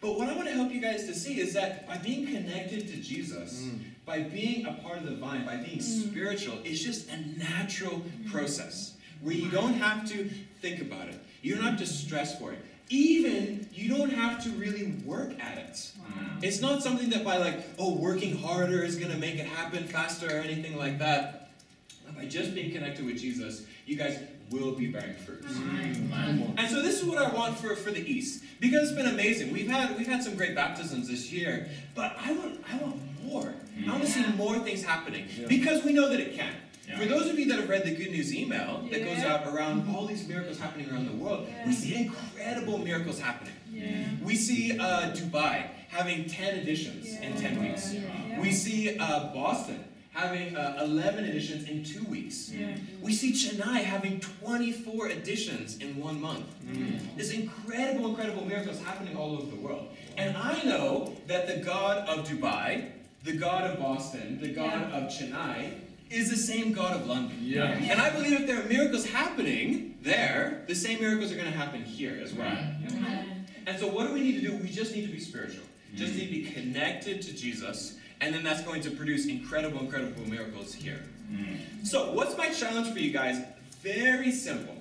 But 0.02 0.20
what 0.20 0.30
I 0.30 0.36
want 0.36 0.48
to 0.50 0.54
help 0.54 0.72
you 0.72 0.82
guys 0.82 1.08
to 1.08 1.16
see 1.16 1.40
is 1.40 1.54
that 1.56 1.88
by 1.88 1.98
being 1.98 2.28
connected 2.28 2.88
to 2.90 2.98
Jesus, 2.98 3.64
mm. 3.64 3.80
by 4.06 4.20
being 4.20 4.68
a 4.68 4.74
part 4.74 5.00
of 5.00 5.06
the 5.06 5.16
vine, 5.16 5.46
by 5.46 5.58
being 5.58 5.82
spiritual, 5.82 6.60
it's 6.64 6.80
just 6.80 7.10
a 7.10 7.18
natural 7.40 8.04
process 8.30 8.98
where 9.22 9.34
you 9.34 9.50
don't 9.50 9.74
have 9.76 10.08
to 10.10 10.30
think 10.62 10.82
about 10.82 11.08
it. 11.08 11.20
You 11.42 11.56
don't 11.56 11.64
have 11.64 11.80
to 11.80 11.86
stress 11.86 12.38
for 12.38 12.52
it. 12.52 12.60
Even 12.90 13.68
you 13.74 13.96
don't 13.96 14.12
have 14.12 14.44
to 14.44 14.50
really 14.52 14.94
work 15.06 15.32
at 15.40 15.58
it. 15.58 15.92
It's 16.42 16.60
not 16.60 16.84
something 16.84 17.10
that 17.12 17.24
by 17.24 17.38
like, 17.38 17.64
oh, 17.80 17.96
working 17.96 18.38
harder 18.38 18.84
is 18.84 18.96
gonna 18.98 19.18
make 19.18 19.36
it 19.36 19.46
happen 19.46 19.86
faster 19.86 20.28
or 20.28 20.42
anything 20.42 20.78
like 20.78 21.00
that. 21.00 21.50
By 22.16 22.26
just 22.26 22.54
being 22.54 22.72
connected 22.72 23.06
with 23.06 23.18
Jesus, 23.20 23.64
you 23.86 23.96
guys 23.96 24.20
will 24.50 24.74
be 24.74 24.88
bearing 24.88 25.14
fruit. 25.14 25.46
And 26.58 26.70
so 26.70 26.82
this 26.82 27.02
is 27.02 27.06
what 27.06 27.18
I 27.18 27.34
want 27.34 27.58
for, 27.58 27.76
for 27.76 27.92
the 27.92 28.02
East. 28.02 28.44
Because 28.60 28.90
it's 28.90 28.98
been 28.98 29.08
amazing. 29.08 29.54
We've 29.54 29.70
had 29.70 29.98
we've 29.98 30.08
had 30.08 30.22
some 30.22 30.36
great 30.36 30.54
baptisms 30.54 31.08
this 31.08 31.32
year, 31.32 31.70
but 31.96 32.16
I 32.20 32.34
want 32.34 32.60
I 32.72 32.78
want 32.78 33.00
more. 33.24 33.54
Mm. 33.78 33.88
I 33.88 33.92
want 33.92 34.04
to 34.04 34.10
see 34.10 34.26
more 34.34 34.60
things 34.60 34.84
happening. 34.84 35.28
Yeah. 35.38 35.48
Because 35.48 35.84
we 35.84 35.94
know 35.94 36.10
that 36.10 36.20
it 36.20 36.36
can. 36.36 36.54
Yeah. 36.92 36.98
For 37.00 37.06
those 37.06 37.30
of 37.30 37.40
you 37.40 37.46
that 37.50 37.60
have 37.60 37.70
read 37.70 37.84
the 37.86 37.96
good 37.96 38.12
news 38.12 38.34
email 38.36 38.84
that 38.92 39.04
goes 39.06 39.20
out 39.20 39.48
around 39.48 39.94
all 39.96 40.06
these 40.06 40.28
miracles 40.28 40.60
happening 40.60 40.90
around 40.92 41.08
the 41.08 41.14
world, 41.24 41.48
we 41.66 41.74
see 41.74 41.96
incredible 41.96 42.78
miracles 42.78 43.20
happening. 43.20 43.54
We 44.24 44.36
see 44.36 44.78
uh, 44.78 45.12
Dubai 45.16 45.68
having 45.90 46.26
10 46.28 46.60
editions 46.60 47.08
in 47.20 47.40
10 47.40 47.62
weeks. 47.62 47.96
We 48.40 48.52
see 48.52 48.98
uh, 48.98 49.34
Boston 49.34 49.84
having 50.14 50.56
uh, 50.58 50.78
11 50.82 51.24
editions 51.24 51.70
in 51.70 51.84
two 51.86 52.04
weeks. 52.06 52.52
We 53.02 53.14
see 53.14 53.32
Chennai 53.32 53.84
having 53.84 54.20
24 54.20 55.08
editions 55.10 55.78
in 55.78 55.96
one 55.98 56.20
month. 56.20 56.46
There's 57.16 57.32
incredible, 57.32 58.10
incredible 58.10 58.46
miracles 58.46 58.82
happening 58.84 59.16
all 59.16 59.34
over 59.38 59.46
the 59.50 59.56
world. 59.56 59.88
And 60.18 60.36
I 60.36 60.62
know 60.64 61.14
that 61.28 61.48
the 61.48 61.64
God 61.64 62.08
of 62.10 62.28
Dubai, 62.28 62.92
the 63.24 63.34
God 63.38 63.72
of 63.72 63.80
Boston, 63.80 64.40
the 64.42 64.50
God 64.50 64.84
of 64.92 65.04
Chennai, 65.10 65.76
is 66.12 66.30
the 66.30 66.38
same 66.38 66.74
God 66.74 66.96
of 67.00 67.08
London. 67.08 67.38
Yeah. 67.42 67.64
And 67.72 68.02
I 68.02 68.10
believe 68.10 68.34
if 68.42 68.48
there 68.48 68.62
are 68.62 68.68
miracles 68.68 69.06
happening 69.06 69.98
there, 70.02 70.64
the 70.68 70.76
same 70.76 71.00
miracles 71.00 71.32
are 71.32 71.36
going 71.36 71.52
to 71.52 71.58
happen 71.58 71.82
here 71.84 72.20
as 72.22 72.34
well. 72.34 72.58
And 73.68 73.80
so, 73.80 73.88
what 73.88 74.08
do 74.08 74.14
we 74.14 74.22
need 74.22 74.42
to 74.42 74.50
do? 74.50 74.58
We 74.58 74.70
just 74.70 74.96
need 74.96 75.06
to 75.06 75.12
be 75.12 75.20
spiritual. 75.20 75.64
Just 75.96 76.16
need 76.16 76.26
to 76.26 76.32
be 76.32 76.44
connected 76.52 77.22
to 77.22 77.34
Jesus, 77.34 77.98
and 78.22 78.34
then 78.34 78.44
that's 78.44 78.64
going 78.64 78.82
to 78.82 78.92
produce 78.92 79.28
incredible, 79.28 79.80
incredible 79.80 80.26
miracles 80.28 80.74
here. 80.74 81.04
Mm. 81.32 81.86
So, 81.86 82.12
what's 82.14 82.38
my 82.38 82.50
challenge 82.50 82.92
for 82.92 83.00
you 83.00 83.12
guys? 83.12 83.42
Very 83.82 84.32
simple. 84.32 84.76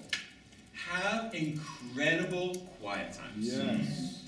Have 0.72 1.34
incredible 1.34 2.54
quiet 2.80 3.12
times. 3.12 3.54
Yes. 3.56 4.22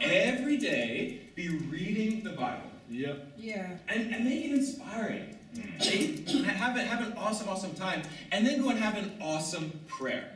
Every 0.00 0.56
day, 0.56 1.20
be 1.34 1.48
reading 1.70 2.22
the 2.24 2.30
Bible 2.30 2.70
Yep. 2.90 3.26
Yeah. 3.38 3.70
and, 3.88 4.14
and 4.14 4.24
make 4.24 4.44
it 4.44 4.52
inspiring. 4.52 5.33
Make- 5.54 6.28
have, 6.28 6.76
it, 6.76 6.86
have 6.86 7.06
an 7.06 7.14
awesome, 7.16 7.48
awesome 7.48 7.74
time, 7.74 8.02
and 8.32 8.46
then 8.46 8.62
go 8.62 8.70
and 8.70 8.78
have 8.78 8.96
an 8.96 9.12
awesome 9.20 9.80
prayer. 9.88 10.32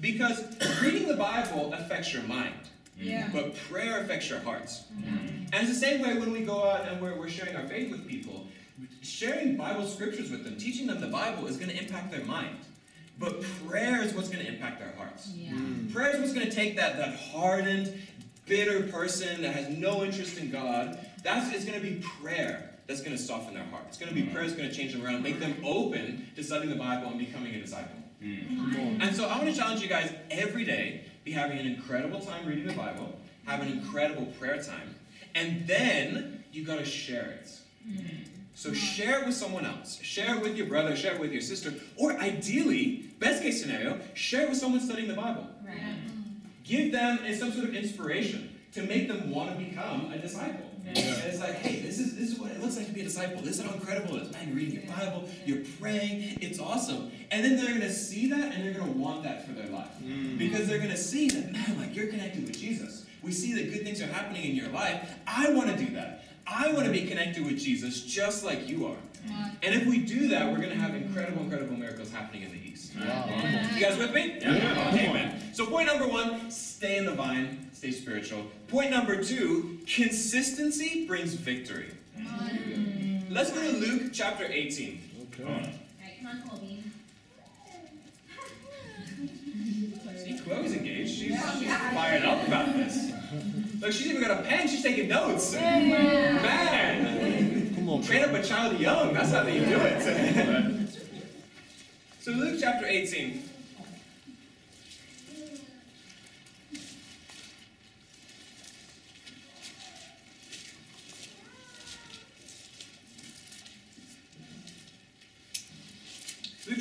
Because 0.00 0.44
reading 0.82 1.06
the 1.06 1.16
Bible 1.16 1.72
affects 1.72 2.12
your 2.12 2.24
mind, 2.24 2.54
Yeah. 2.98 3.28
but 3.32 3.54
prayer 3.70 4.00
affects 4.00 4.28
your 4.28 4.40
hearts. 4.40 4.84
Mm-hmm. 4.92 5.44
And 5.52 5.54
it's 5.54 5.68
the 5.68 5.74
same 5.74 6.02
way 6.02 6.18
when 6.18 6.32
we 6.32 6.40
go 6.40 6.68
out 6.68 6.88
and 6.88 7.00
we're, 7.00 7.16
we're 7.16 7.28
sharing 7.28 7.54
our 7.54 7.66
faith 7.66 7.90
with 7.90 8.08
people. 8.08 8.46
Sharing 9.02 9.56
Bible 9.56 9.86
scriptures 9.86 10.30
with 10.30 10.44
them, 10.44 10.56
teaching 10.56 10.88
them 10.88 11.00
the 11.00 11.06
Bible 11.06 11.46
is 11.46 11.56
going 11.56 11.70
to 11.70 11.78
impact 11.78 12.10
their 12.10 12.24
mind. 12.24 12.56
But 13.18 13.42
prayer 13.68 14.02
is 14.02 14.12
what's 14.14 14.28
going 14.28 14.44
to 14.44 14.52
impact 14.52 14.80
their 14.80 14.92
hearts. 14.96 15.28
Mm. 15.28 15.92
Prayer 15.92 16.14
is 16.14 16.20
what's 16.20 16.32
going 16.32 16.46
to 16.46 16.52
take 16.52 16.76
that, 16.76 16.96
that 16.96 17.14
hardened, 17.14 17.92
bitter 18.46 18.88
person 18.88 19.42
that 19.42 19.54
has 19.54 19.68
no 19.68 20.02
interest 20.02 20.38
in 20.38 20.50
God, 20.50 20.98
that's 21.22 21.54
it's 21.54 21.64
going 21.64 21.80
to 21.80 21.86
be 21.86 22.02
prayer 22.20 22.71
that's 22.92 23.02
going 23.02 23.16
to 23.16 23.22
soften 23.22 23.54
their 23.54 23.64
heart. 23.64 23.84
It's 23.88 23.96
going 23.96 24.10
to 24.10 24.14
be 24.14 24.22
mm. 24.22 24.32
prayer 24.32 24.44
that's 24.44 24.56
going 24.56 24.68
to 24.68 24.74
change 24.74 24.92
them 24.92 25.04
around, 25.04 25.22
make 25.22 25.40
them 25.40 25.56
open 25.64 26.28
to 26.36 26.44
studying 26.44 26.68
the 26.68 26.76
Bible 26.76 27.08
and 27.08 27.18
becoming 27.18 27.54
a 27.54 27.60
disciple. 27.60 27.96
Mm. 28.22 29.02
And 29.02 29.16
so 29.16 29.26
I 29.26 29.38
want 29.38 29.48
to 29.48 29.56
challenge 29.56 29.80
you 29.80 29.88
guys 29.88 30.12
every 30.30 30.64
day 30.64 31.04
be 31.24 31.32
having 31.32 31.58
an 31.58 31.66
incredible 31.66 32.20
time 32.20 32.46
reading 32.46 32.66
the 32.66 32.74
Bible, 32.74 33.18
have 33.46 33.62
an 33.62 33.68
incredible 33.68 34.26
prayer 34.38 34.62
time, 34.62 34.94
and 35.34 35.66
then 35.66 36.44
you 36.52 36.64
got 36.64 36.78
to 36.78 36.84
share 36.84 37.30
it. 37.30 37.50
Mm. 37.88 38.26
So 38.54 38.74
share 38.74 39.20
it 39.20 39.26
with 39.26 39.34
someone 39.34 39.64
else. 39.64 39.98
Share 40.02 40.36
it 40.36 40.42
with 40.42 40.56
your 40.56 40.66
brother, 40.66 40.94
share 40.94 41.14
it 41.14 41.20
with 41.20 41.32
your 41.32 41.40
sister, 41.40 41.72
or 41.96 42.12
ideally, 42.18 43.06
best 43.18 43.42
case 43.42 43.62
scenario, 43.62 43.98
share 44.12 44.42
it 44.42 44.50
with 44.50 44.58
someone 44.58 44.80
studying 44.80 45.08
the 45.08 45.14
Bible. 45.14 45.46
Give 46.64 46.92
them 46.92 47.18
some 47.34 47.52
sort 47.52 47.68
of 47.68 47.74
inspiration 47.74 48.56
to 48.74 48.82
make 48.82 49.08
them 49.08 49.30
want 49.30 49.58
to 49.58 49.64
become 49.64 50.12
a 50.12 50.18
disciple. 50.18 50.71
And 50.86 50.96
it's 50.96 51.40
like, 51.40 51.56
hey, 51.56 51.80
this 51.80 51.98
is 51.98 52.16
this 52.16 52.30
is 52.30 52.38
what 52.38 52.50
it 52.50 52.60
looks 52.60 52.76
like 52.76 52.86
to 52.86 52.92
be 52.92 53.00
a 53.00 53.04
disciple. 53.04 53.40
This 53.42 53.58
is 53.58 53.64
how 53.64 53.72
incredible 53.72 54.16
it 54.16 54.22
is. 54.22 54.32
Man, 54.32 54.48
you're 54.48 54.56
reading 54.56 54.82
your 54.82 54.96
Bible, 54.96 55.28
you're 55.46 55.62
praying, 55.80 56.38
it's 56.40 56.58
awesome. 56.58 57.10
And 57.30 57.44
then 57.44 57.56
they're 57.56 57.72
gonna 57.72 57.92
see 57.92 58.28
that 58.30 58.54
and 58.54 58.64
they're 58.64 58.78
gonna 58.78 58.92
want 58.92 59.22
that 59.22 59.46
for 59.46 59.52
their 59.52 59.68
life. 59.68 59.90
Mm. 60.02 60.38
Because 60.38 60.68
they're 60.68 60.80
gonna 60.80 60.96
see 60.96 61.28
that, 61.28 61.52
man, 61.52 61.78
like 61.78 61.94
you're 61.94 62.08
connected 62.08 62.44
with 62.44 62.58
Jesus. 62.58 63.06
We 63.22 63.32
see 63.32 63.54
that 63.54 63.72
good 63.72 63.84
things 63.84 64.02
are 64.02 64.06
happening 64.06 64.44
in 64.44 64.56
your 64.56 64.68
life. 64.70 65.08
I 65.26 65.50
want 65.52 65.70
to 65.70 65.76
do 65.76 65.94
that. 65.94 66.24
I 66.44 66.72
want 66.72 66.86
to 66.86 66.90
be 66.92 67.06
connected 67.06 67.44
with 67.46 67.58
Jesus 67.58 68.02
just 68.02 68.44
like 68.44 68.68
you 68.68 68.86
are. 68.86 68.96
Mm. 69.26 69.54
And 69.62 69.74
if 69.74 69.86
we 69.86 69.98
do 69.98 70.28
that, 70.28 70.50
we're 70.50 70.58
going 70.58 70.70
to 70.70 70.76
have 70.76 70.94
incredible, 70.96 71.42
incredible 71.42 71.76
miracles 71.76 72.10
happening 72.10 72.42
in 72.42 72.50
the 72.50 72.58
East. 72.58 72.94
You 72.94 73.80
guys 73.80 73.96
with 73.96 74.12
me? 74.12 74.38
Yeah. 74.40 75.08
Amen. 75.08 75.54
So 75.54 75.66
point 75.66 75.86
number 75.86 76.08
one, 76.08 76.50
stay 76.50 76.96
in 76.96 77.06
the 77.06 77.12
vine, 77.12 77.61
stay 77.82 77.90
spiritual. 77.90 78.44
Point 78.68 78.92
number 78.92 79.20
two, 79.24 79.80
consistency 79.92 81.04
brings 81.04 81.34
victory. 81.34 81.90
Mm. 82.16 83.24
Let's 83.28 83.50
go 83.50 83.60
to 83.60 83.76
Luke 83.76 84.12
chapter 84.12 84.44
18. 84.48 85.00
Okay. 85.32 85.44
Right, 85.44 85.74
come 86.22 86.26
on, 86.28 86.48
Colby. 86.48 86.84
See, 90.16 90.38
Chloe's 90.38 90.74
engaged. 90.74 91.10
She's, 91.10 91.58
she's 91.58 91.76
fired 91.92 92.22
up 92.22 92.46
about 92.46 92.66
this. 92.66 93.10
Look, 93.80 93.90
she's 93.90 94.06
even 94.06 94.22
got 94.22 94.38
a 94.38 94.42
pen. 94.44 94.68
She's 94.68 94.84
taking 94.84 95.08
notes. 95.08 95.52
Man, 95.54 96.38
Come 97.74 97.88
on. 97.88 98.02
train 98.04 98.22
up 98.22 98.30
a 98.30 98.44
child 98.44 98.78
young. 98.78 99.12
That's 99.12 99.32
how 99.32 99.44
you 99.44 99.64
do 99.64 99.80
it. 99.80 100.88
so 102.20 102.30
Luke 102.30 102.60
chapter 102.60 102.86
18. 102.86 103.42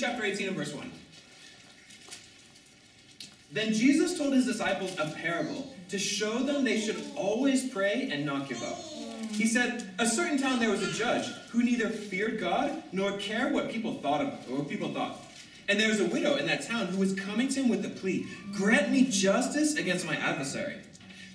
Chapter 0.02 0.26
18 0.26 0.48
and 0.48 0.58
verse 0.58 0.74
1. 0.74 0.92
Then 3.52 3.72
Jesus 3.72 4.18
told 4.18 4.34
his 4.34 4.46
disciples 4.46 4.98
a 4.98 5.12
parable 5.12 5.76
to 5.90 6.00
show 6.00 6.40
them 6.40 6.64
they 6.64 6.80
should 6.80 7.00
always 7.16 7.70
pray 7.70 8.10
and 8.12 8.26
not 8.26 8.50
give 8.50 8.64
up. 8.64 8.80
He 9.32 9.46
said, 9.46 9.94
A 10.00 10.08
certain 10.08 10.40
town 10.40 10.60
there 10.60 10.72
was 10.72 10.82
a 10.82 10.92
judge 10.92 11.28
who 11.52 11.62
neither 11.62 11.90
feared 11.90 12.40
God 12.40 12.82
nor 12.92 13.18
cared 13.18 13.54
what 13.54 13.70
people 13.70 13.96
thought 13.96 14.22
of 14.22 14.28
or 14.50 14.60
what 14.60 14.70
people 14.70 14.92
thought. 14.92 15.18
And 15.70 15.80
there 15.80 15.90
was 15.90 16.00
a 16.00 16.06
widow 16.06 16.36
in 16.36 16.48
that 16.48 16.68
town 16.68 16.88
who 16.88 16.98
was 16.98 17.14
coming 17.14 17.48
to 17.50 17.62
him 17.62 17.70
with 17.70 17.84
the 17.84 17.90
plea, 17.90 18.26
Grant 18.54 18.92
me 18.92 19.06
justice 19.06 19.76
against 19.76 20.08
my 20.08 20.16
adversary. 20.16 20.78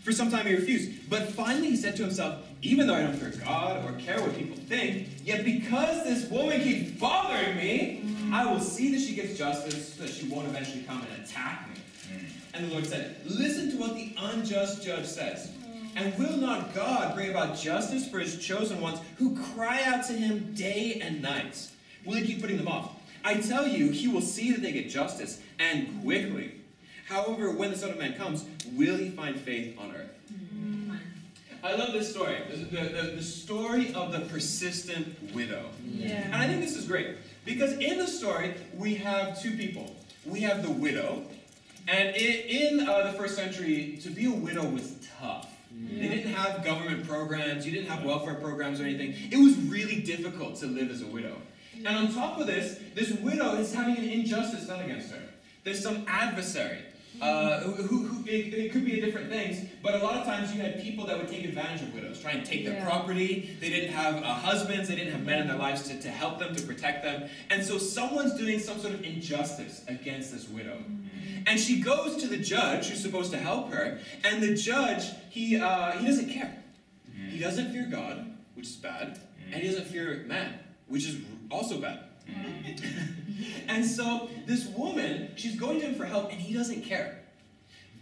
For 0.03 0.11
some 0.11 0.31
time 0.31 0.47
he 0.47 0.55
refused. 0.55 1.09
But 1.09 1.29
finally 1.29 1.71
he 1.71 1.77
said 1.77 1.95
to 1.97 2.03
himself, 2.03 2.46
Even 2.63 2.87
though 2.87 2.95
I 2.95 3.03
don't 3.03 3.15
fear 3.15 3.33
God 3.45 3.85
or 3.85 3.93
care 3.99 4.21
what 4.21 4.37
people 4.37 4.57
think, 4.57 5.09
yet 5.25 5.45
because 5.45 6.05
this 6.05 6.29
woman 6.31 6.61
keeps 6.61 6.99
bothering 6.99 7.57
me, 7.57 8.03
I 8.33 8.51
will 8.51 8.61
see 8.61 8.91
that 8.93 9.01
she 9.01 9.15
gets 9.15 9.37
justice 9.39 9.95
so 9.95 10.03
that 10.05 10.13
she 10.13 10.29
won't 10.29 10.49
eventually 10.49 10.83
come 10.83 11.01
and 11.01 11.23
attack 11.23 11.69
me. 11.69 11.81
Hmm. 12.09 12.25
And 12.55 12.69
the 12.69 12.73
Lord 12.73 12.87
said, 12.87 13.17
Listen 13.25 13.71
to 13.71 13.77
what 13.77 13.95
the 13.95 14.15
unjust 14.19 14.83
judge 14.83 15.07
says. 15.07 15.51
And 15.97 16.17
will 16.19 16.37
not 16.37 16.75
God 16.75 17.15
bring 17.15 17.31
about 17.31 17.57
justice 17.57 18.07
for 18.07 18.19
his 18.19 18.39
chosen 18.39 18.81
ones 18.83 19.01
who 19.17 19.35
cry 19.55 19.83
out 19.85 20.05
to 20.07 20.13
him 20.13 20.53
day 20.55 21.01
and 21.03 21.23
night? 21.23 21.71
Will 22.05 22.15
he 22.15 22.27
keep 22.27 22.41
putting 22.43 22.59
them 22.59 22.69
off? 22.69 22.93
I 23.25 23.41
tell 23.41 23.67
you, 23.67 23.91
he 23.91 24.07
will 24.07 24.21
see 24.21 24.53
that 24.53 24.63
they 24.63 24.73
get 24.73 24.91
justice, 24.91 25.41
and 25.59 26.03
quickly. 26.03 26.53
However, 27.09 27.51
when 27.51 27.71
the 27.71 27.77
Son 27.77 27.91
of 27.91 27.99
Man 27.99 28.15
comes, 28.15 28.45
will 28.73 28.97
he 28.97 29.11
find 29.11 29.37
faith 29.37 29.79
on 29.79 29.95
earth? 29.97 30.16
I 31.67 31.75
love 31.75 31.93
this 31.93 32.09
story. 32.09 32.37
The, 32.49 32.77
the, 32.77 33.13
the 33.17 33.23
story 33.23 33.93
of 33.95 34.13
the 34.13 34.21
persistent 34.21 35.35
widow. 35.35 35.65
And 36.27 36.35
I 36.37 36.47
think 36.47 36.61
this 36.61 36.77
is 36.77 36.87
great 36.87 37.17
because 37.45 37.73
in 37.73 37.99
the 37.99 38.07
story, 38.07 38.55
we 38.77 38.95
have 38.97 39.43
two 39.43 39.57
people. 39.57 39.97
We 40.25 40.41
have 40.41 40.63
the 40.63 40.71
widow, 40.71 41.25
and 41.89 42.09
i 42.09 42.13
in 42.13 42.89
uh, 42.89 43.11
the 43.11 43.19
first 43.19 43.35
century, 43.35 43.99
to 44.03 44.11
be 44.11 44.27
a 44.27 44.31
widow 44.31 44.65
was 44.65 44.95
tough. 45.21 45.53
They 45.73 46.09
didn't 46.09 46.33
have 46.33 46.65
government 46.65 47.07
programs, 47.07 47.67
you 47.67 47.73
didn't 47.73 47.89
have 47.89 48.05
welfare 48.05 48.35
programs 48.35 48.81
or 48.81 48.85
anything. 48.85 49.15
It 49.31 49.37
was 49.37 49.57
really 49.57 50.01
difficult 50.01 50.57
to 50.57 50.67
live 50.67 50.91
as 50.91 51.03
a 51.03 51.07
widow. 51.07 51.37
And 51.85 51.89
on 51.89 52.15
top 52.15 52.39
of 52.39 52.47
this, 52.47 52.81
this 52.95 53.11
widow 53.21 53.55
is 53.57 53.75
having 53.75 53.99
an 53.99 54.05
injustice 54.05 54.67
done 54.67 54.83
against 54.85 55.13
her. 55.13 55.23
There's 55.65 55.83
some 55.83 56.05
adversary. 56.09 56.79
Uh, 57.21 57.61
who, 57.61 57.97
who, 58.07 58.25
it, 58.27 58.53
it 58.53 58.73
could 58.73 58.85
be 58.85 59.01
a 59.01 59.05
different 59.05 59.31
things, 59.31 59.67
but 59.83 59.95
a 59.95 59.99
lot 59.99 60.17
of 60.17 60.25
times 60.27 60.55
you 60.55 60.61
had 60.61 60.83
people 60.83 61.07
that 61.07 61.17
would 61.17 61.29
take 61.29 61.45
advantage 61.45 61.81
of 61.81 61.95
widows, 61.95 62.21
try 62.21 62.33
and 62.33 62.45
take 62.45 62.65
their 62.65 62.75
Yeah. 62.75 62.85
property. 62.85 63.57
They 63.61 63.71
didn't 63.71 63.93
have 63.93 64.17
uh, 64.23 64.35
husbands, 64.35 64.89
they 64.89 64.97
didn't 64.97 65.13
have 65.13 65.25
men 65.25 65.41
in 65.41 65.49
their 65.49 65.57
lives 65.57 65.89
to, 65.89 65.99
to 66.01 66.09
help 66.11 66.39
them, 66.39 66.55
to 66.55 66.63
protect 66.63 67.03
them. 67.05 67.29
And 67.49 67.65
so 67.65 67.79
someone's 67.79 68.35
doing 68.35 68.59
some 68.59 68.79
sort 68.81 68.93
of 68.95 69.03
injustice 69.05 69.83
against 69.89 70.33
this 70.33 70.47
widow. 70.49 70.79
And 71.47 71.59
she 71.59 71.81
goes 71.81 72.17
to 72.19 72.27
the 72.27 72.39
judge 72.39 72.89
who's 72.89 73.01
supposed 73.01 73.31
to 73.33 73.39
help 73.39 73.71
her, 73.73 73.99
and 74.25 74.43
the 74.43 74.55
judge, 74.55 75.05
he, 75.31 75.57
uh, 75.57 75.93
he 75.93 76.07
doesn't 76.07 76.29
care. 76.31 76.63
He 77.31 77.39
doesn't 77.39 77.73
fear 77.73 77.87
God, 77.91 78.37
which 78.55 78.67
is 78.67 78.77
bad, 78.77 79.19
and 79.53 79.63
he 79.63 79.69
doesn't 79.69 79.87
fear 79.87 80.25
man, 80.27 80.59
which 80.89 81.07
is 81.07 81.17
also 81.51 81.81
bad. 81.81 82.01
Mm. 82.29 83.47
and 83.69 83.85
so 83.85 84.29
this 84.47 84.67
woman, 84.69 85.31
she's 85.37 85.59
going 85.59 85.81
to 85.81 85.87
him 85.87 85.95
for 85.95 86.05
help, 86.05 86.31
and 86.31 86.41
he 86.41 86.55
doesn't 86.55 86.83
care. 86.83 87.19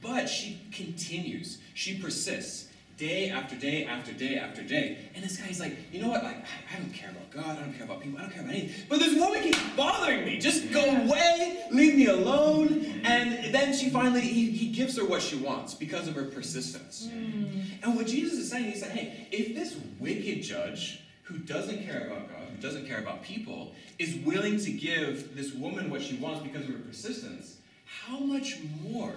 But 0.02 0.28
she 0.28 0.61
continues, 0.73 1.59
she 1.75 1.99
persists. 1.99 2.69
Day 2.97 3.28
after 3.31 3.57
day 3.57 3.87
after 3.87 4.12
day 4.12 4.37
after 4.37 4.62
day. 4.62 4.99
And 5.16 5.25
this 5.25 5.37
guy's 5.37 5.59
like, 5.59 5.76
you 5.93 6.00
know 6.00 6.11
what? 6.11 6.23
Like, 6.23 6.37
I 6.37 6.76
I 6.76 6.78
don't 6.78 6.93
care 6.93 7.11
about 7.11 7.28
God. 7.33 7.59
I 7.59 7.62
don't 7.62 7.75
care 7.75 7.87
about 7.87 8.00
people. 8.00 8.21
I 8.21 8.23
don't 8.23 8.31
care 8.31 8.43
about 8.43 8.54
anything. 8.54 8.87
But 8.88 9.00
this 9.00 9.19
woman 9.19 9.43
keeps 9.43 9.59
bothering 9.76 10.25
me. 10.25 10.38
Just 10.38 10.71
go 10.71 10.81
away. 10.81 11.64
Leave 11.73 11.97
me 11.97 12.07
alone. 12.07 13.02
And 13.02 13.52
then 13.52 13.75
she 13.76 13.90
finally, 13.90 14.21
he, 14.21 14.52
he 14.52 14.69
gives 14.69 14.97
her 14.97 15.04
what 15.04 15.23
she 15.23 15.35
wants 15.35 15.75
because 15.75 16.07
of 16.07 16.14
her 16.14 16.26
persistence. 16.26 17.09
Mm. 17.12 17.83
And 17.83 17.97
what 17.97 18.07
Jesus 18.07 18.38
is 18.38 18.49
saying, 18.49 18.66
he 18.66 18.76
said, 18.76 18.93
hey, 18.93 19.26
if 19.33 19.57
this 19.57 19.76
wicked 19.99 20.45
judge 20.45 21.00
who 21.25 21.38
doesn't 21.38 21.85
care 21.87 22.07
about 22.07 22.28
God, 22.28 22.49
who 22.54 22.62
doesn't 22.62 22.87
care 22.87 22.99
about 22.99 23.23
people, 23.23 23.73
is 23.99 24.14
willing 24.16 24.59
to 24.59 24.71
give 24.71 25.35
this 25.35 25.52
woman 25.52 25.90
what 25.90 26.02
she 26.02 26.16
wants 26.16 26.43
because 26.43 26.62
of 26.69 26.75
her 26.75 26.81
persistence, 26.81 27.57
how 27.87 28.19
much 28.19 28.59
more 28.83 29.12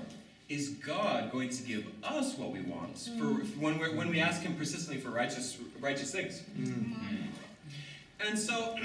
is 0.50 0.70
God 0.70 1.32
going 1.32 1.50
to 1.50 1.64
give 1.64 1.86
us 2.04 2.38
what 2.38 2.52
we 2.52 2.62
want 2.62 2.98
for 2.98 3.10
mm. 3.10 3.58
when, 3.60 3.78
we 3.80 3.90
when 3.90 4.10
we 4.10 4.22
ask 4.22 4.42
Him 4.42 4.56
persistently 4.56 5.02
for 5.02 5.10
righteous 5.10 5.58
righteous 5.82 6.12
things? 6.12 6.42
Mm. 6.58 6.96
And 8.26 8.40
so, 8.40 8.76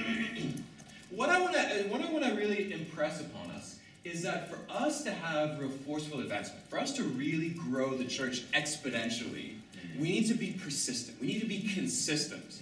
what 1.11 1.29
I 1.29 1.41
want 1.41 1.55
to 1.55 1.61
what 1.89 2.01
I 2.01 2.11
want 2.11 2.25
to 2.25 2.33
really 2.33 2.73
impress 2.73 3.21
upon 3.21 3.53
us 3.53 3.79
is 4.05 4.23
that 4.23 4.51
for 4.51 4.59
us 4.69 5.05
to 5.05 5.13
have 5.13 5.61
real 5.61 5.69
forceful 5.69 6.19
advancement, 6.19 6.69
for 6.69 6.81
us 6.81 6.93
to 6.95 7.05
really 7.05 7.51
grow 7.51 7.95
the 7.95 8.05
church 8.05 8.51
exponentially, 8.51 9.55
mm. 9.55 10.01
we 10.01 10.11
need 10.11 10.27
to 10.27 10.35
be 10.35 10.51
persistent. 10.51 11.21
We 11.21 11.29
need 11.29 11.41
to 11.41 11.47
be 11.47 11.61
consistent. 11.73 12.61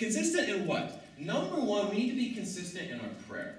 Consistent 0.00 0.48
in 0.48 0.66
what? 0.66 1.04
Number 1.18 1.56
one, 1.56 1.90
we 1.90 1.98
need 1.98 2.08
to 2.08 2.16
be 2.16 2.30
consistent 2.30 2.90
in 2.90 2.98
our 3.00 3.08
prayer. 3.28 3.56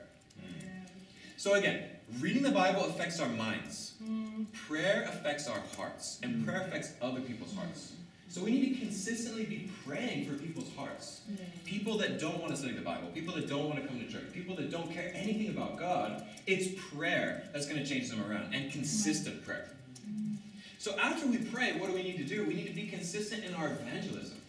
So 1.38 1.54
again, 1.54 1.84
reading 2.20 2.42
the 2.42 2.50
Bible 2.50 2.84
affects 2.86 3.20
our 3.20 3.30
minds. 3.30 3.94
Hmm. 4.04 4.46
Prayer 4.68 5.04
affects 5.08 5.48
our 5.48 5.62
hearts, 5.78 6.20
and 6.24 6.38
hmm. 6.38 6.46
prayer 6.46 6.62
affects 6.62 6.94
other 7.00 7.22
people's 7.22 7.54
hearts. 7.54 7.94
So 8.28 8.44
we 8.44 8.54
need 8.54 8.74
to 8.74 8.80
consistently 8.80 9.46
be 9.46 9.70
praying 9.86 10.26
for 10.26 10.34
people's 10.34 10.74
hearts. 10.76 11.22
People 11.64 12.00
that 12.00 12.20
don't 12.20 12.42
want 12.42 12.54
to 12.54 12.58
study 12.58 12.74
the 12.74 12.82
Bible, 12.82 13.10
people 13.14 13.36
that 13.36 13.48
don't 13.48 13.70
want 13.70 13.80
to 13.80 13.88
come 13.88 14.00
to 14.00 14.12
church, 14.12 14.34
people 14.34 14.56
that 14.56 14.72
don't 14.72 14.92
care 14.92 15.12
anything 15.14 15.50
about 15.50 15.78
God, 15.78 16.26
it's 16.48 16.70
prayer 16.92 17.44
that's 17.54 17.68
going 17.68 17.78
to 17.78 17.86
change 17.86 18.10
them 18.10 18.24
around, 18.28 18.56
and 18.56 18.72
consistent 18.72 19.46
prayer. 19.46 19.70
Hmm. 20.06 20.34
So 20.80 20.98
after 20.98 21.28
we 21.28 21.38
pray, 21.38 21.74
what 21.74 21.88
do 21.88 21.94
we 21.94 22.02
need 22.02 22.18
to 22.18 22.24
do? 22.24 22.44
We 22.46 22.56
need 22.56 22.66
to 22.66 22.74
be 22.74 22.88
consistent 22.88 23.44
in 23.44 23.54
our 23.54 23.68
evangelism. 23.68 24.41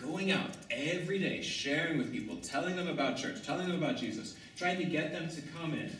Going 0.00 0.32
out 0.32 0.50
every 0.70 1.18
day, 1.18 1.42
sharing 1.42 1.98
with 1.98 2.12
people, 2.12 2.36
telling 2.36 2.76
them 2.76 2.88
about 2.88 3.16
church, 3.16 3.44
telling 3.44 3.68
them 3.68 3.82
about 3.82 3.96
Jesus, 3.96 4.36
trying 4.56 4.78
to 4.78 4.84
get 4.84 5.12
them 5.12 5.28
to 5.28 5.42
come 5.56 5.74
in. 5.74 5.96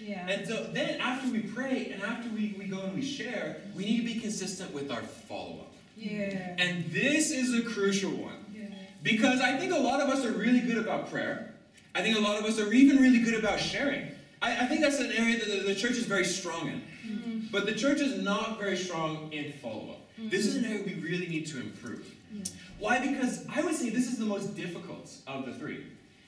Yeah. 0.00 0.28
And 0.28 0.46
so 0.46 0.64
then 0.72 1.00
after 1.00 1.30
we 1.30 1.40
pray 1.40 1.90
and 1.92 2.02
after 2.02 2.28
we, 2.30 2.54
we 2.58 2.66
go 2.66 2.80
and 2.80 2.94
we 2.94 3.02
share, 3.02 3.56
we 3.76 3.84
need 3.84 3.98
to 3.98 4.14
be 4.14 4.20
consistent 4.20 4.72
with 4.72 4.90
our 4.90 5.02
follow-up. 5.02 5.72
Yeah. 5.96 6.56
And 6.58 6.90
this 6.90 7.30
is 7.30 7.54
a 7.54 7.62
crucial 7.62 8.10
one. 8.10 8.44
Yeah. 8.54 8.66
Because 9.02 9.40
I 9.40 9.56
think 9.56 9.72
a 9.72 9.78
lot 9.78 10.00
of 10.00 10.08
us 10.08 10.24
are 10.24 10.32
really 10.32 10.60
good 10.60 10.78
about 10.78 11.10
prayer. 11.10 11.54
I 11.94 12.02
think 12.02 12.16
a 12.16 12.20
lot 12.20 12.38
of 12.38 12.44
us 12.44 12.58
are 12.58 12.72
even 12.72 12.98
really 12.98 13.20
good 13.20 13.34
about 13.34 13.60
sharing. 13.60 14.08
I, 14.42 14.64
I 14.64 14.66
think 14.66 14.80
that's 14.80 14.98
an 14.98 15.12
area 15.12 15.38
that 15.38 15.48
the, 15.48 15.60
the 15.60 15.74
church 15.74 15.92
is 15.92 16.04
very 16.04 16.24
strong 16.24 16.68
in. 16.68 16.82
Mm-hmm. 17.06 17.38
But 17.52 17.66
the 17.66 17.74
church 17.74 18.00
is 18.00 18.22
not 18.22 18.58
very 18.58 18.76
strong 18.76 19.32
in 19.32 19.52
follow-up. 19.52 20.00
This 20.18 20.46
is 20.46 20.56
an 20.56 20.64
area 20.64 20.82
we 20.84 20.94
really 20.94 21.26
need 21.26 21.46
to 21.48 21.60
improve. 21.60 22.12
Yeah. 22.34 22.44
Why? 22.78 23.06
Because 23.06 23.46
I 23.54 23.62
would 23.62 23.74
say 23.74 23.90
this 23.90 24.06
is 24.06 24.18
the 24.18 24.24
most 24.24 24.56
difficult 24.56 25.10
of 25.26 25.46
the 25.46 25.54
three. 25.54 25.84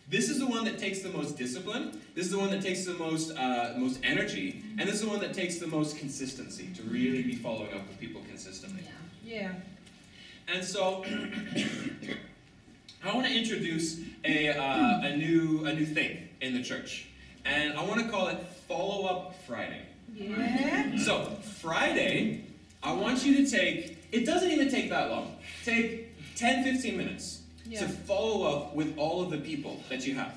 This 0.09 0.31
is 0.31 0.39
the 0.39 0.47
one 0.47 0.65
that 0.67 0.79
takes 0.79 1.01
the 1.01 1.09
most 1.09 1.37
discipline. 1.37 2.01
This 2.15 2.27
is 2.27 2.31
the 2.31 2.39
one 2.39 2.51
that 2.51 2.63
takes 2.63 2.85
the 2.85 2.95
most 2.95 3.37
uh, 3.37 3.75
most 3.77 3.99
energy, 4.05 4.63
and 4.79 4.89
this 4.89 4.97
is 4.97 5.01
the 5.01 5.09
one 5.09 5.19
that 5.21 5.35
takes 5.35 5.59
the 5.59 5.67
most 5.67 5.99
consistency 5.99 6.69
to 6.77 6.83
really 6.85 7.23
be 7.23 7.35
following 7.35 7.75
up 7.75 7.89
with 7.89 7.99
people 7.99 8.23
consistently. 8.29 8.83
Yeah. 9.25 9.53
And 10.47 10.65
so, 10.65 11.05
I 13.05 13.13
want 13.13 13.27
to 13.27 13.37
introduce 13.37 13.99
a, 14.25 14.51
uh, 14.51 15.01
a 15.03 15.17
new 15.17 15.67
a 15.67 15.73
new 15.73 15.87
thing 15.87 16.29
in 16.41 16.55
the 16.55 16.63
church, 16.63 17.09
and 17.45 17.77
I 17.77 17.85
want 17.85 18.01
to 18.01 18.09
call 18.09 18.29
it 18.29 18.39
Follow 18.69 19.07
Up 19.07 19.35
Friday. 19.45 19.83
Yeah. 20.15 20.99
So 20.99 21.25
Friday, 21.61 22.45
I 22.81 22.93
want 22.93 23.27
you 23.27 23.45
to 23.45 23.51
take. 23.51 23.96
It 24.13 24.25
doesn't 24.27 24.51
even 24.51 24.71
take 24.71 24.89
that 24.91 25.11
long. 25.11 25.37
Take 25.65 26.13
10, 26.37 26.65
15 26.65 26.97
minutes 26.97 27.41
Yeah. 27.69 27.81
to 27.81 27.89
follow 27.89 28.45
up 28.45 28.75
with 28.75 28.97
all 28.97 29.23
of 29.23 29.31
the 29.31 29.39
people 29.39 29.83
that 29.89 30.07
you 30.07 30.15
have, 30.15 30.33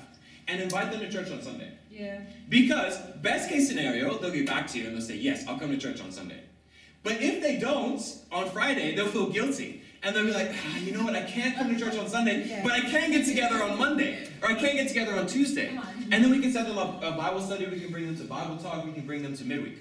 and 0.48 0.60
invite 0.60 0.90
them 0.90 1.00
to 1.00 1.10
church 1.10 1.30
on 1.30 1.42
Sunday. 1.42 1.68
Yeah. 1.90 2.20
Because 2.48 2.98
best 3.22 3.48
case 3.48 3.68
scenario, 3.68 4.18
they'll 4.18 4.30
get 4.32 4.46
back 4.46 4.66
to 4.68 4.78
you 4.78 4.86
and 4.86 4.94
they'll 4.96 5.02
say, 5.06 5.16
"Yes, 5.16 5.46
I'll 5.46 5.58
come 5.58 5.70
to 5.70 5.76
church 5.78 6.00
on 6.00 6.10
Sunday." 6.10 6.40
But 7.02 7.20
if 7.22 7.40
they 7.42 7.56
don't 7.56 8.02
on 8.30 8.50
Friday, 8.50 8.94
they'll 8.94 9.08
feel 9.08 9.30
guilty. 9.30 9.82
And 10.02 10.16
they'll 10.16 10.24
be 10.24 10.32
like, 10.32 10.50
ah, 10.54 10.78
you 10.78 10.92
know 10.92 11.04
what, 11.04 11.14
I 11.14 11.22
can't 11.24 11.54
come 11.54 11.68
to 11.74 11.78
church 11.78 11.94
on 11.98 12.08
Sunday, 12.08 12.48
Yeah. 12.48 12.62
but 12.62 12.72
I 12.72 12.80
can 12.80 13.10
get 13.10 13.26
together 13.26 13.62
on 13.62 13.76
Monday, 13.78 14.26
or 14.42 14.50
I 14.50 14.54
can 14.54 14.74
get 14.76 14.88
together 14.88 15.14
on 15.14 15.26
Tuesday. 15.26 15.78
And 16.10 16.24
then 16.24 16.30
we 16.30 16.38
can 16.40 16.50
set 16.50 16.66
them 16.66 16.78
up 16.78 17.02
a 17.02 17.10
Bible 17.12 17.42
study, 17.42 17.66
we 17.66 17.78
can 17.80 17.90
bring 17.92 18.06
them 18.06 18.16
to 18.16 18.24
Bible 18.24 18.56
talk, 18.56 18.86
we 18.86 18.92
can 18.92 19.04
bring 19.04 19.22
them 19.22 19.36
to 19.36 19.44
midweek. 19.44 19.76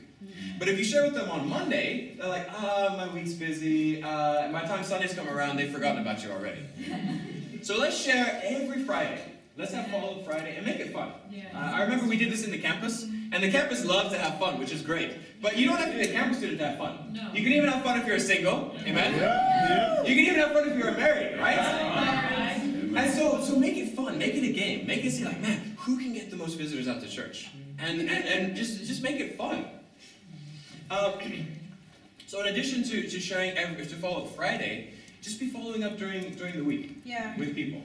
But 0.58 0.68
if 0.68 0.78
you 0.78 0.84
share 0.84 1.04
with 1.04 1.14
them 1.14 1.32
on 1.32 1.48
Monday, 1.48 2.16
they're 2.18 2.28
like, 2.28 2.48
ah, 2.52 2.94
my 2.98 3.08
week's 3.14 3.34
busy, 3.34 4.04
uh, 4.04 4.52
by 4.52 4.62
the 4.64 4.68
time 4.68 4.84
Sundays 4.84 5.14
come 5.14 5.30
around, 5.30 5.56
they've 5.58 5.72
forgotten 5.72 6.02
about 6.02 6.22
you 6.24 6.32
already. 6.32 6.62
so 7.62 7.78
let's 7.78 7.98
share 7.98 8.42
every 8.44 8.84
Friday. 8.84 9.22
Let's 9.58 9.74
have 9.74 9.88
Follow 9.92 10.20
Up 10.20 10.26
Friday 10.26 10.56
and 10.56 10.66
make 10.66 10.80
it 10.80 10.94
fun. 10.94 11.12
Yeah. 11.30 11.44
Uh, 11.54 11.58
I 11.78 11.82
remember 11.84 12.06
we 12.08 12.18
did 12.18 12.32
this 12.32 12.46
in 12.46 12.52
the 12.52 12.58
campus, 12.60 13.04
and 13.04 13.44
the 13.44 13.52
campus 13.52 13.86
loves 13.86 14.12
to 14.12 14.18
have 14.18 14.40
fun, 14.40 14.58
which 14.60 14.72
is 14.72 14.82
great. 14.82 15.12
But 15.42 15.58
you 15.58 15.68
don't 15.68 15.78
have 15.78 15.92
to 15.92 15.98
be 15.98 16.04
a 16.06 16.12
campus 16.12 16.38
student 16.38 16.60
to 16.60 16.68
have 16.68 16.78
fun. 16.78 17.12
No. 17.14 17.32
You 17.34 17.44
can 17.44 17.54
even 17.54 17.70
have 17.70 17.84
fun 17.84 18.00
if 18.00 18.08
you're 18.08 18.20
single. 18.20 18.74
Amen? 18.86 19.16
Yeah, 19.16 20.04
You 20.04 20.16
can 20.16 20.26
even 20.26 20.40
have 20.40 20.52
fun 20.54 20.70
if 20.70 20.78
you're 20.78 20.92
married, 20.92 21.40
right? 21.40 21.56
yeah. 21.58 22.64
And 22.96 23.14
so, 23.14 23.42
so 23.44 23.58
make 23.58 23.78
it 23.78 23.96
fun, 23.96 24.18
make 24.18 24.34
it 24.34 24.44
a 24.44 24.52
game, 24.52 24.88
make 24.88 25.06
it 25.06 25.12
say 25.12 25.24
like, 25.26 25.40
man, 25.42 25.76
who 25.78 25.98
can 25.98 26.14
get 26.14 26.32
the 26.32 26.38
most 26.38 26.56
visitors 26.58 26.88
out 26.88 27.02
to 27.02 27.08
church, 27.08 27.50
and 27.78 28.02
and, 28.02 28.10
and 28.10 28.56
just 28.56 28.86
just 28.86 29.04
make 29.04 29.20
it 29.20 29.38
fun. 29.38 29.66
Um, 30.90 31.14
so 32.28 32.42
in 32.42 32.48
addition 32.48 32.84
to, 32.84 33.08
to 33.10 33.20
sharing 33.20 33.52
every, 33.58 33.86
to 33.86 33.96
follow 33.96 34.26
up 34.26 34.36
Friday, 34.36 34.94
just 35.22 35.40
be 35.40 35.50
following 35.50 35.84
up 35.84 35.98
during 35.98 36.34
during 36.36 36.56
the 36.58 36.64
week 36.64 36.98
Yeah. 37.04 37.38
with 37.38 37.54
people, 37.56 37.82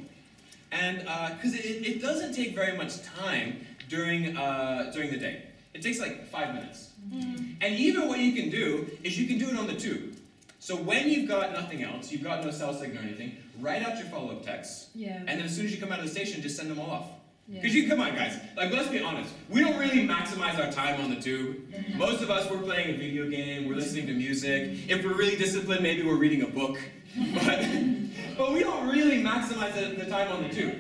and 0.70 0.98
because 1.36 1.54
it, 1.54 1.64
it 1.86 2.00
doesn't 2.02 2.32
take 2.34 2.54
very 2.54 2.76
much 2.76 3.02
time 3.02 3.66
during 3.88 4.36
uh, 4.36 4.90
during 4.94 5.10
the 5.10 5.18
day. 5.18 5.42
It 5.74 5.82
takes 5.82 5.98
like 5.98 6.28
five 6.28 6.54
minutes. 6.54 6.90
Mm. 7.12 7.56
And 7.60 7.74
even 7.74 8.08
what 8.08 8.20
you 8.20 8.32
can 8.32 8.48
do 8.50 8.88
is 9.02 9.18
you 9.18 9.26
can 9.26 9.38
do 9.38 9.48
it 9.50 9.56
on 9.58 9.66
the 9.66 9.74
tube. 9.74 10.16
So 10.60 10.76
when 10.76 11.08
you've 11.10 11.28
got 11.28 11.52
nothing 11.52 11.82
else, 11.82 12.10
you've 12.12 12.22
got 12.22 12.44
no 12.44 12.50
cell 12.50 12.72
signal 12.72 13.02
or 13.02 13.06
anything, 13.06 13.36
write 13.60 13.82
out 13.82 13.98
your 13.98 14.06
follow-up 14.06 14.44
texts. 14.46 14.88
Yeah. 14.94 15.16
And 15.18 15.28
then 15.28 15.42
as 15.42 15.54
soon 15.54 15.66
as 15.66 15.74
you 15.74 15.78
come 15.80 15.92
out 15.92 15.98
of 15.98 16.06
the 16.06 16.10
station, 16.10 16.40
just 16.40 16.56
send 16.56 16.70
them 16.70 16.78
all 16.78 16.90
off. 16.90 17.06
Yeah. 17.46 17.60
Because 17.60 17.74
you 17.76 17.88
come 17.88 18.00
on 18.00 18.14
guys, 18.14 18.38
like 18.56 18.72
let's 18.72 18.88
be 18.88 19.00
honest, 19.02 19.30
we 19.50 19.60
don't 19.60 19.78
really 19.78 20.06
maximize 20.06 20.58
our 20.58 20.72
time 20.72 21.00
on 21.02 21.10
the 21.10 21.20
tube. 21.20 21.56
Most 21.94 22.22
of 22.22 22.30
us 22.30 22.50
we're 22.50 22.58
playing 22.62 22.94
a 22.94 22.98
video 22.98 23.28
game, 23.28 23.68
we're 23.68 23.74
listening 23.76 24.06
to 24.06 24.14
music. 24.14 24.88
If 24.88 25.04
we're 25.04 25.14
really 25.14 25.36
disciplined, 25.36 25.82
maybe 25.82 26.02
we're 26.06 26.16
reading 26.16 26.42
a 26.42 26.46
book. 26.48 26.78
But, 27.34 27.64
but 28.36 28.52
we 28.52 28.60
don't 28.60 28.88
really 28.88 29.22
maximize 29.22 29.74
the, 29.76 29.94
the 30.02 30.10
time 30.10 30.32
on 30.32 30.42
the 30.42 30.48
tube. 30.48 30.74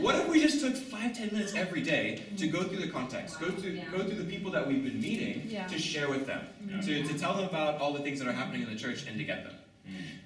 What 0.00 0.14
if 0.14 0.28
we 0.28 0.40
just 0.40 0.60
took 0.60 0.74
five, 0.74 1.14
ten 1.14 1.28
minutes 1.30 1.52
every 1.54 1.82
day 1.82 2.22
to 2.38 2.46
go 2.46 2.62
through 2.62 2.78
the 2.78 2.88
context, 2.88 3.38
go 3.38 3.50
through 3.50 3.80
go 3.92 3.98
through 3.98 4.14
the 4.16 4.24
people 4.24 4.50
that 4.52 4.66
we've 4.66 4.82
been 4.82 4.98
meeting 5.00 5.42
Yeah. 5.46 5.66
to 5.66 5.78
share 5.78 6.08
with 6.08 6.26
them, 6.26 6.46
to, 6.86 7.02
to 7.02 7.18
tell 7.18 7.34
them 7.34 7.44
about 7.48 7.80
all 7.82 7.92
the 7.92 7.98
things 8.00 8.18
that 8.20 8.26
are 8.28 8.32
happening 8.32 8.62
in 8.62 8.70
the 8.70 8.76
church 8.78 9.06
and 9.06 9.18
to 9.18 9.24
get 9.24 9.44
them. 9.44 9.54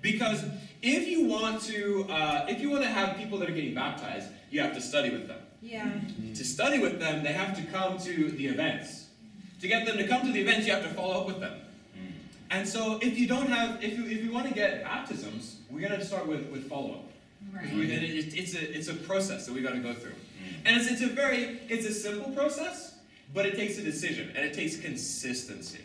Because 0.00 0.44
if 0.80 1.08
you 1.08 1.24
want 1.26 1.60
to 1.62 2.06
uh, 2.08 2.46
if 2.48 2.60
you 2.60 2.70
want 2.70 2.82
to 2.84 2.88
have 2.88 3.16
people 3.16 3.38
that 3.38 3.48
are 3.50 3.52
getting 3.54 3.74
baptized, 3.74 4.28
you 4.50 4.60
have 4.60 4.74
to 4.74 4.80
study 4.80 5.10
with 5.10 5.26
them. 5.26 5.40
Yeah. 5.60 5.90
To 6.34 6.44
study 6.44 6.78
with 6.78 7.00
them, 7.00 7.22
they 7.24 7.32
have 7.32 7.56
to 7.56 7.62
come 7.72 7.98
to 7.98 8.30
the 8.30 8.46
events. 8.46 9.06
To 9.60 9.68
get 9.68 9.86
them 9.86 9.96
to 9.98 10.06
come 10.06 10.24
to 10.26 10.32
the 10.32 10.40
events, 10.40 10.66
you 10.66 10.72
have 10.72 10.84
to 10.84 10.90
follow 10.90 11.20
up 11.20 11.26
with 11.26 11.40
them. 11.40 11.60
And 12.50 12.66
so 12.66 12.98
if 13.02 13.18
you 13.18 13.26
don't 13.26 13.48
have, 13.48 13.82
if 13.82 13.98
you, 13.98 14.04
if 14.06 14.24
you 14.24 14.32
want 14.32 14.48
to 14.48 14.54
get 14.54 14.82
baptisms, 14.82 15.56
we're 15.70 15.86
going 15.86 15.98
to 16.00 16.04
start 16.06 16.26
with, 16.26 16.48
with 16.50 16.68
follow-up. 16.68 17.04
We- 17.74 17.92
and 17.94 18.04
it- 18.04 18.34
it's, 18.38 18.54
a, 18.54 18.76
it's 18.76 18.88
a 18.88 18.94
process 18.94 19.46
that 19.46 19.54
we 19.54 19.60
got 19.60 19.72
to 19.74 19.80
go 19.80 19.92
through. 19.92 20.14
And 20.64 20.76
it's, 20.76 20.90
it's 20.90 21.02
a 21.02 21.08
very, 21.08 21.60
it's 21.68 21.86
a 21.86 21.92
simple 21.92 22.30
process, 22.32 22.94
but 23.34 23.44
it 23.44 23.54
takes 23.56 23.78
a 23.78 23.82
decision, 23.82 24.32
and 24.34 24.44
it 24.46 24.54
takes 24.54 24.76
consistency. 24.78 25.80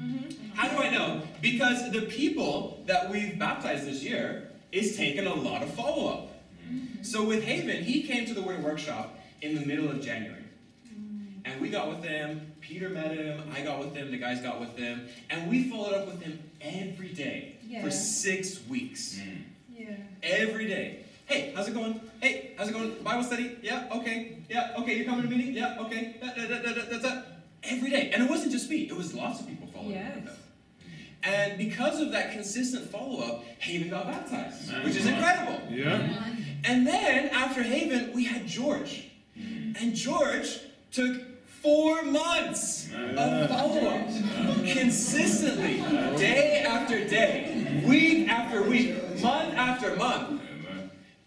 Mm-hmm. 0.00 0.50
How 0.54 0.68
do 0.68 0.76
I 0.82 0.90
know? 0.90 1.22
Because 1.42 1.90
the 1.90 2.02
people 2.02 2.82
that 2.86 3.10
we've 3.10 3.38
baptized 3.38 3.86
this 3.86 4.02
year 4.02 4.48
is 4.72 4.96
taking 4.96 5.26
a 5.26 5.34
lot 5.34 5.62
of 5.62 5.70
follow-up. 5.74 6.28
So 7.02 7.24
with 7.24 7.44
Haven, 7.44 7.84
he 7.84 8.02
came 8.02 8.26
to 8.26 8.34
the 8.34 8.42
Word 8.42 8.62
Workshop 8.62 9.18
in 9.42 9.54
the 9.54 9.64
middle 9.64 9.88
of 9.90 10.00
January. 10.02 10.42
And 11.44 11.60
we 11.60 11.68
got 11.68 11.88
with 11.88 12.02
him, 12.02 12.52
Peter 12.60 12.88
met 12.88 13.12
him, 13.12 13.40
I 13.54 13.60
got 13.60 13.78
with 13.78 13.94
him, 13.94 14.10
the 14.10 14.18
guys 14.18 14.40
got 14.40 14.58
with 14.58 14.76
him, 14.76 15.06
and 15.30 15.48
we 15.48 15.70
followed 15.70 15.94
up 15.94 16.06
with 16.06 16.20
him 16.20 16.40
every 16.60 17.08
day 17.10 17.54
Yeah. 17.68 17.82
for 17.82 17.90
six 17.92 18.66
weeks. 18.66 19.20
Mm. 19.20 19.42
Yeah. 19.78 19.86
Every 20.24 20.66
day. 20.66 21.04
Hey, 21.26 21.52
how's 21.54 21.68
it 21.68 21.74
going? 21.74 22.00
Hey, 22.20 22.50
how's 22.56 22.68
it 22.68 22.72
going? 22.72 22.94
Bible 23.04 23.22
study? 23.22 23.56
Yeah, 23.62 23.88
okay. 23.92 24.38
Yeah, 24.48 24.74
okay, 24.78 24.96
you're 24.96 25.04
coming 25.06 25.28
to 25.28 25.36
meeting? 25.36 25.54
Yeah, 25.54 25.76
okay. 25.82 26.16
Da, 26.20 26.28
da, 26.34 26.48
da, 26.48 26.58
da, 26.62 26.72
da, 26.72 26.82
That's 26.98 27.04
it. 27.04 27.24
Every 27.62 27.90
day. 27.90 28.10
And 28.12 28.22
it 28.24 28.30
wasn't 28.30 28.50
just 28.52 28.68
me, 28.68 28.82
it 28.82 28.96
was 28.96 29.14
lots 29.14 29.40
of 29.40 29.46
people 29.48 29.68
following 29.68 29.98
up 29.98 30.14
with 30.16 30.24
Yes. 30.24 30.32
him. 30.34 30.42
And 31.22 31.58
because 31.58 32.00
of 32.00 32.12
that 32.12 32.32
consistent 32.32 32.88
follow 32.90 33.20
up, 33.22 33.44
Haven 33.60 33.88
got 33.90 34.06
baptized, 34.06 34.72
which 34.84 34.96
is 34.96 35.06
incredible. 35.06 35.60
Yeah. 35.70 36.34
And 36.66 36.84
then 36.84 37.28
after 37.28 37.62
Haven, 37.62 38.12
we 38.12 38.24
had 38.24 38.46
George. 38.46 39.08
And 39.36 39.94
George 39.94 40.58
took 40.90 41.22
four 41.62 42.02
months 42.02 42.88
of 42.92 43.48
follow 43.48 43.86
up 43.86 44.08
consistently, 44.66 45.76
day 46.16 46.64
after 46.66 47.06
day, 47.06 47.82
week 47.86 48.28
after 48.28 48.62
week, 48.62 48.96
month 49.22 49.54
after 49.54 49.94
month. 49.96 50.42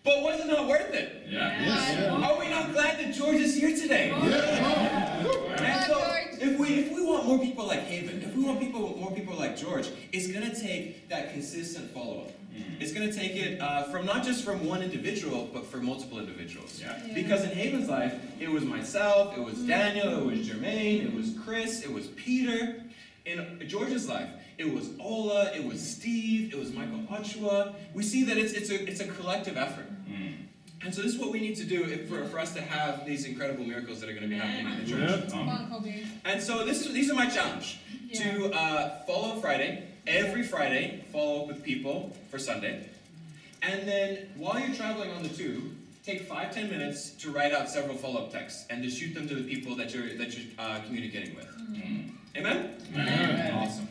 But 0.03 0.23
was 0.23 0.39
it 0.41 0.47
not 0.47 0.67
worth 0.67 0.93
it? 0.93 1.33
Are 1.35 2.39
we 2.39 2.49
not 2.49 2.73
glad 2.73 2.99
that 2.99 3.13
George 3.13 3.37
is 3.37 3.55
here 3.55 3.75
today? 3.75 4.11
And 4.11 5.85
so, 5.85 5.99
if 6.41 6.59
we 6.59 6.67
if 6.79 6.91
we 6.91 7.05
want 7.05 7.25
more 7.25 7.39
people 7.39 7.67
like 7.67 7.81
Haven, 7.81 8.21
if 8.23 8.35
we 8.35 8.43
want 8.43 8.59
people 8.59 8.97
more 8.97 9.11
people 9.11 9.35
like 9.35 9.57
George, 9.57 9.89
it's 10.11 10.27
gonna 10.27 10.55
take 10.55 11.07
that 11.09 11.33
consistent 11.33 11.91
follow 11.91 12.25
up. 12.55 12.81
It's 12.81 12.91
gonna 12.93 13.11
take 13.11 13.35
it 13.35 13.59
uh, 13.61 13.83
from 13.83 14.05
not 14.05 14.23
just 14.23 14.43
from 14.43 14.65
one 14.65 14.81
individual, 14.81 15.49
but 15.53 15.65
for 15.65 15.77
multiple 15.77 16.19
individuals. 16.19 16.79
Yeah. 16.81 16.99
Yeah. 17.05 17.13
Because 17.13 17.43
in 17.43 17.51
Haven's 17.51 17.89
life, 17.89 18.13
it 18.39 18.49
was 18.49 18.63
myself, 18.63 19.37
it 19.37 19.43
was 19.43 19.59
Daniel, 19.59 20.19
it 20.19 20.25
was 20.25 20.47
Jermaine, 20.47 21.05
it 21.05 21.13
was 21.13 21.35
Chris, 21.43 21.83
it 21.83 21.91
was 21.91 22.07
Peter. 22.07 22.83
In 23.25 23.63
George's 23.67 24.09
life, 24.09 24.29
it 24.57 24.73
was 24.73 24.89
Ola, 24.99 25.51
it 25.53 25.63
was 25.63 25.79
Steve, 25.79 26.51
it 26.51 26.57
was 26.57 26.73
Michael 26.73 26.99
Ochua. 27.11 27.75
We 27.93 28.01
see 28.01 28.23
that 28.23 28.37
it's, 28.37 28.53
it's, 28.53 28.71
a, 28.71 28.89
it's 28.89 29.01
a 29.01 29.07
collective 29.07 29.55
effort. 29.55 29.85
And 30.81 30.95
so 30.95 31.01
this 31.01 31.13
is 31.13 31.19
what 31.19 31.31
we 31.31 31.41
need 31.41 31.57
to 31.57 31.65
do 31.65 31.83
if, 31.83 32.07
for, 32.07 32.23
for 32.25 32.39
us 32.39 32.53
to 32.53 32.61
have 32.61 33.05
these 33.05 33.25
incredible 33.25 33.65
miracles 33.65 33.99
that 33.99 34.09
are 34.09 34.13
going 34.13 34.23
to 34.23 34.29
be 34.29 34.37
happening 34.37 34.71
in 34.71 34.79
the 34.79 34.89
church. 34.89 35.23
Yeah. 35.25 35.29
Come 35.29 35.49
on, 35.49 35.69
Kobe. 35.69 36.05
And 36.23 36.41
so 36.41 36.65
this 36.65 36.85
is, 36.85 36.93
these 36.93 37.11
are 37.11 37.15
my 37.15 37.29
challenge. 37.29 37.81
To 38.13 38.51
uh, 38.53 39.03
follow 39.05 39.39
Friday, 39.39 39.83
every 40.09 40.43
Friday, 40.43 41.03
follow 41.13 41.41
up 41.41 41.47
with 41.47 41.63
people 41.63 42.15
for 42.31 42.39
Sunday. 42.39 42.83
And 43.61 43.87
then 43.87 44.29
while 44.35 44.59
you're 44.59 44.75
traveling 44.75 45.11
on 45.11 45.21
the 45.21 45.29
tube, 45.29 45.75
take 46.03 46.23
five, 46.23 46.51
ten 46.53 46.69
minutes 46.69 47.11
to 47.11 47.29
write 47.29 47.53
out 47.53 47.69
several 47.69 47.95
follow-up 47.95 48.31
texts 48.31 48.65
and 48.69 48.81
to 48.83 48.89
shoot 48.89 49.13
them 49.13 49.27
to 49.27 49.35
the 49.35 49.43
people 49.43 49.75
that 49.75 49.93
you're, 49.93 50.15
that 50.17 50.35
you're 50.35 50.47
uh, 50.57 50.79
communicating 50.85 51.35
with. 51.35 51.47
Amen? 52.35 52.75
Amen. 52.93 53.53
Awesome. 53.53 53.87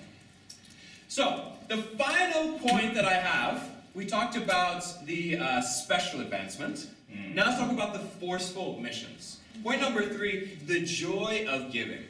So, 1.06 1.52
the 1.68 1.76
final 1.76 2.58
point 2.58 2.94
that 2.94 3.04
I 3.04 3.14
have, 3.14 3.70
we 3.94 4.04
talked 4.04 4.36
about 4.36 4.84
the 5.06 5.38
uh, 5.38 5.60
special 5.60 6.20
advancement. 6.20 6.88
Now 7.34 7.46
let's 7.46 7.58
talk 7.58 7.70
about 7.70 7.92
the 7.92 8.00
forceful 8.00 8.78
missions. 8.80 9.38
Point 9.62 9.80
number 9.80 10.02
three, 10.06 10.58
the 10.66 10.84
joy 10.84 11.46
of 11.48 11.72
giving. 11.72 12.04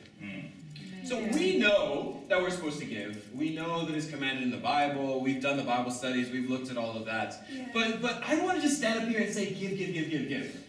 So 1.08 1.18
we 1.32 1.56
know 1.56 2.22
that 2.28 2.38
we're 2.38 2.50
supposed 2.50 2.78
to 2.80 2.84
give. 2.84 3.34
We 3.34 3.54
know 3.54 3.86
that 3.86 3.94
it's 3.94 4.10
commanded 4.10 4.42
in 4.42 4.50
the 4.50 4.58
Bible. 4.58 5.20
We've 5.20 5.40
done 5.40 5.56
the 5.56 5.62
Bible 5.62 5.90
studies. 5.90 6.30
We've 6.30 6.50
looked 6.50 6.70
at 6.70 6.76
all 6.76 6.94
of 6.94 7.06
that. 7.06 7.46
Yeah. 7.50 7.66
But 7.72 8.02
but 8.02 8.22
I 8.26 8.36
don't 8.36 8.44
want 8.44 8.56
to 8.56 8.62
just 8.62 8.76
stand 8.76 9.02
up 9.02 9.08
here 9.08 9.20
and 9.22 9.32
say 9.32 9.46
give, 9.46 9.78
give, 9.78 9.94
give, 9.94 10.10
give, 10.10 10.28
give, 10.28 10.64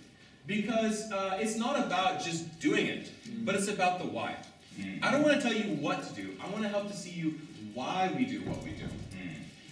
because 0.47 1.11
uh, 1.11 1.37
it's 1.41 1.57
not 1.57 1.77
about 1.77 2.23
just 2.23 2.57
doing 2.61 2.85
it, 2.85 3.11
but 3.43 3.53
it's 3.53 3.67
about 3.67 3.99
the 3.99 4.05
why. 4.05 4.37
I 5.03 5.11
don't 5.11 5.23
want 5.23 5.35
to 5.35 5.41
tell 5.41 5.53
you 5.53 5.75
what 5.75 6.07
to 6.07 6.13
do. 6.13 6.29
I 6.41 6.47
want 6.47 6.63
to 6.63 6.69
help 6.69 6.87
to 6.87 6.95
see 6.95 7.11
you 7.11 7.33
why 7.73 8.09
we 8.15 8.23
do 8.23 8.39
what 8.43 8.63
we 8.63 8.69
do. 8.69 8.85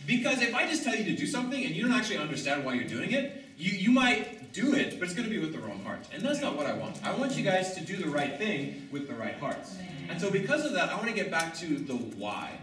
Because 0.05 0.41
if 0.41 0.53
I 0.53 0.67
just 0.67 0.83
tell 0.83 0.95
you 0.95 1.05
to 1.05 1.15
do 1.15 1.27
something 1.27 1.63
and 1.63 1.73
you 1.73 1.83
don't 1.83 1.97
actually 1.97 2.17
understand 2.17 2.65
why 2.65 2.73
you're 2.73 2.89
doing 2.89 3.11
it, 3.11 3.45
you, 3.57 3.71
you 3.71 3.91
might 3.91 4.51
do 4.51 4.73
it, 4.73 4.99
but 4.99 5.05
it's 5.05 5.13
going 5.13 5.27
to 5.27 5.33
be 5.33 5.39
with 5.39 5.53
the 5.53 5.59
wrong 5.59 5.81
heart. 5.83 5.99
And 6.13 6.23
that's 6.23 6.41
not 6.41 6.55
what 6.57 6.65
I 6.65 6.73
want. 6.73 7.01
I 7.05 7.13
want 7.15 7.37
you 7.37 7.43
guys 7.43 7.73
to 7.75 7.81
do 7.83 7.95
the 7.95 8.09
right 8.09 8.37
thing 8.37 8.87
with 8.91 9.07
the 9.07 9.13
right 9.13 9.35
hearts. 9.35 9.77
And 10.09 10.19
so 10.19 10.31
because 10.31 10.65
of 10.65 10.73
that, 10.73 10.89
I 10.89 10.95
want 10.95 11.07
to 11.07 11.13
get 11.13 11.29
back 11.29 11.53
to 11.55 11.77
the 11.77 11.93
why. 11.93 12.57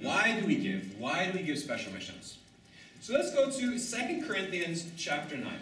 Why 0.00 0.38
do 0.38 0.46
we 0.46 0.56
give? 0.56 0.98
Why 0.98 1.26
do 1.26 1.38
we 1.38 1.44
give 1.44 1.58
special 1.58 1.92
missions? 1.92 2.38
So 3.00 3.14
let's 3.14 3.32
go 3.34 3.50
to 3.50 3.78
2 3.78 4.26
Corinthians 4.26 4.86
chapter 4.96 5.36
9. 5.36 5.52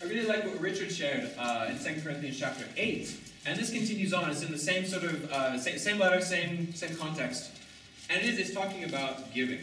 I 0.00 0.06
really 0.06 0.26
like 0.26 0.44
what 0.44 0.60
Richard 0.60 0.92
shared 0.92 1.30
uh, 1.38 1.66
in 1.70 1.78
2 1.78 2.02
Corinthians 2.02 2.38
chapter 2.38 2.64
8. 2.76 3.16
And 3.46 3.58
this 3.58 3.70
continues 3.70 4.12
on. 4.12 4.30
It's 4.30 4.42
in 4.42 4.52
the 4.52 4.58
same 4.58 4.86
sort 4.86 5.04
of, 5.04 5.32
uh, 5.32 5.58
same, 5.58 5.78
same 5.78 5.98
letter, 5.98 6.20
same, 6.20 6.74
same 6.74 6.96
context. 6.96 7.50
And 8.10 8.22
it 8.22 8.28
is, 8.28 8.38
it's 8.38 8.54
talking 8.54 8.84
about 8.84 9.32
giving. 9.34 9.60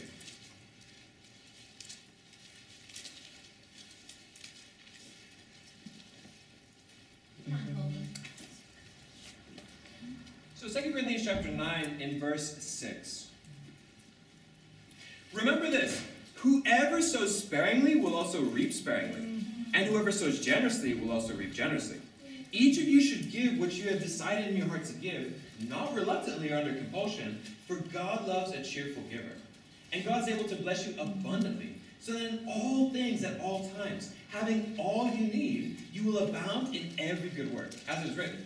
2 10.72 10.94
Corinthians 10.94 11.26
chapter 11.26 11.50
9 11.50 11.98
in 12.00 12.18
verse 12.18 12.56
6. 12.64 13.28
Remember 15.34 15.70
this 15.70 16.02
whoever 16.36 17.02
sows 17.02 17.44
sparingly 17.44 17.98
will 17.98 18.16
also 18.16 18.42
reap 18.42 18.72
sparingly, 18.72 19.44
and 19.74 19.86
whoever 19.88 20.14
sows 20.14 20.40
generously 20.40 20.94
will 20.94 21.12
also 21.12 21.34
reap 21.34 21.54
generously. 21.54 21.98
Each 22.54 22.78
of 22.78 22.86
you 22.86 23.02
should 23.02 23.32
give 23.32 23.60
what 23.60 23.74
you 23.74 23.90
have 23.90 24.02
decided 24.02 24.48
in 24.48 24.56
your 24.56 24.68
heart 24.68 24.86
to 24.86 24.94
give, 24.94 25.42
not 25.68 25.94
reluctantly 25.94 26.54
or 26.54 26.60
under 26.60 26.74
compulsion, 26.74 27.42
for 27.68 27.76
God 27.76 28.26
loves 28.26 28.54
a 28.54 28.64
cheerful 28.64 29.04
giver. 29.10 29.36
And 29.92 30.06
God's 30.06 30.30
able 30.30 30.46
to 30.46 30.56
bless 30.56 30.88
you 30.88 30.94
abundantly, 31.02 31.76
so 32.00 32.14
that 32.14 32.22
in 32.22 32.46
all 32.48 32.92
things 32.92 33.26
at 33.26 33.42
all 33.42 33.70
times, 33.78 34.14
having 34.32 34.78
all 34.80 35.10
you 35.10 35.28
need, 35.28 35.80
you 35.92 36.10
will 36.10 36.20
abound 36.20 36.74
in 36.74 36.94
every 36.98 37.30
good 37.30 37.54
work. 37.54 37.72
As 37.90 38.06
it 38.06 38.12
is 38.12 38.18
written, 38.18 38.46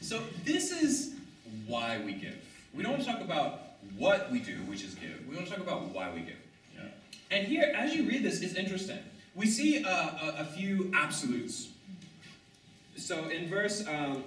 So 0.11 0.19
this 0.43 0.73
is 0.73 1.13
why 1.67 2.01
we 2.03 2.11
give. 2.11 2.35
We 2.73 2.83
don't 2.83 2.91
want 2.91 3.05
to 3.05 3.09
talk 3.09 3.21
about 3.21 3.61
what 3.97 4.29
we 4.29 4.39
do, 4.39 4.55
which 4.67 4.83
is 4.83 4.93
give. 4.95 5.25
We 5.25 5.37
want 5.37 5.47
to 5.47 5.53
talk 5.53 5.63
about 5.65 5.83
why 5.95 6.11
we 6.13 6.19
give. 6.19 6.35
Yeah. 6.75 6.81
And 7.31 7.47
here, 7.47 7.71
as 7.73 7.95
you 7.95 8.03
read 8.03 8.21
this, 8.21 8.41
it's 8.41 8.55
interesting. 8.55 8.97
We 9.35 9.45
see 9.47 9.85
uh, 9.85 9.89
a, 9.89 10.35
a 10.39 10.43
few 10.43 10.91
absolutes. 10.93 11.69
So 12.97 13.29
in 13.29 13.47
verse, 13.47 13.87
um, 13.87 14.25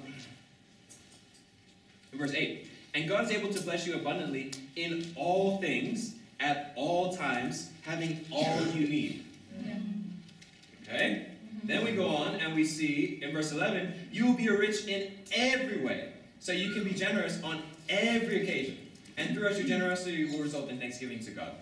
in 2.14 2.18
verse 2.18 2.32
8, 2.32 2.66
and 2.94 3.06
God 3.06 3.24
is 3.24 3.30
able 3.30 3.52
to 3.52 3.60
bless 3.60 3.86
you 3.86 3.96
abundantly 3.96 4.52
in 4.76 5.12
all 5.16 5.58
things, 5.58 6.14
at 6.40 6.72
all 6.76 7.14
times, 7.14 7.68
having 7.82 8.24
all 8.32 8.58
you 8.68 8.88
need. 8.88 9.24
Okay? 10.84 11.26
Then 11.62 11.84
we 11.84 11.92
go 11.92 12.08
on 12.08 12.23
and 12.44 12.54
we 12.54 12.64
see 12.64 13.18
in 13.22 13.32
verse 13.32 13.52
11, 13.52 14.08
you 14.12 14.26
will 14.26 14.34
be 14.34 14.48
rich 14.48 14.86
in 14.86 15.10
every 15.34 15.82
way. 15.82 16.12
So 16.40 16.52
you 16.52 16.72
can 16.72 16.84
be 16.84 16.92
generous 16.92 17.42
on 17.42 17.62
every 17.88 18.42
occasion. 18.42 18.78
And 19.16 19.34
through 19.34 19.48
us, 19.48 19.58
your 19.58 19.66
generosity 19.66 20.24
will 20.24 20.42
result 20.42 20.68
in 20.68 20.78
thanksgiving 20.78 21.20
to 21.20 21.30
God. 21.30 21.52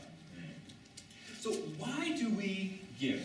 So 1.41 1.53
why 1.79 2.17
do 2.17 2.31
we 2.31 2.81
give? 3.01 3.25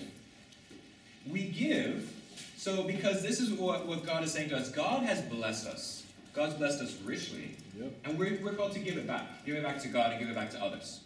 We 1.29 1.43
give 1.43 2.13
so 2.57 2.83
because 2.83 3.21
this 3.21 3.39
is 3.39 3.51
what, 3.51 3.87
what 3.87 4.05
God 4.05 4.23
is 4.23 4.31
saying 4.31 4.49
to 4.49 4.57
us. 4.57 4.69
God 4.69 5.03
has 5.03 5.21
blessed 5.21 5.67
us. 5.67 6.03
God's 6.33 6.55
blessed 6.55 6.81
us 6.81 6.95
richly. 7.03 7.55
Yep. 7.79 7.91
And 8.05 8.19
we're, 8.19 8.39
we're 8.43 8.53
called 8.53 8.73
to 8.73 8.79
give 8.79 8.97
it 8.97 9.07
back. 9.07 9.45
Give 9.45 9.55
it 9.55 9.63
back 9.63 9.79
to 9.83 9.87
God 9.87 10.11
and 10.11 10.19
give 10.19 10.29
it 10.29 10.35
back 10.35 10.49
to 10.51 10.63
others. 10.63 11.01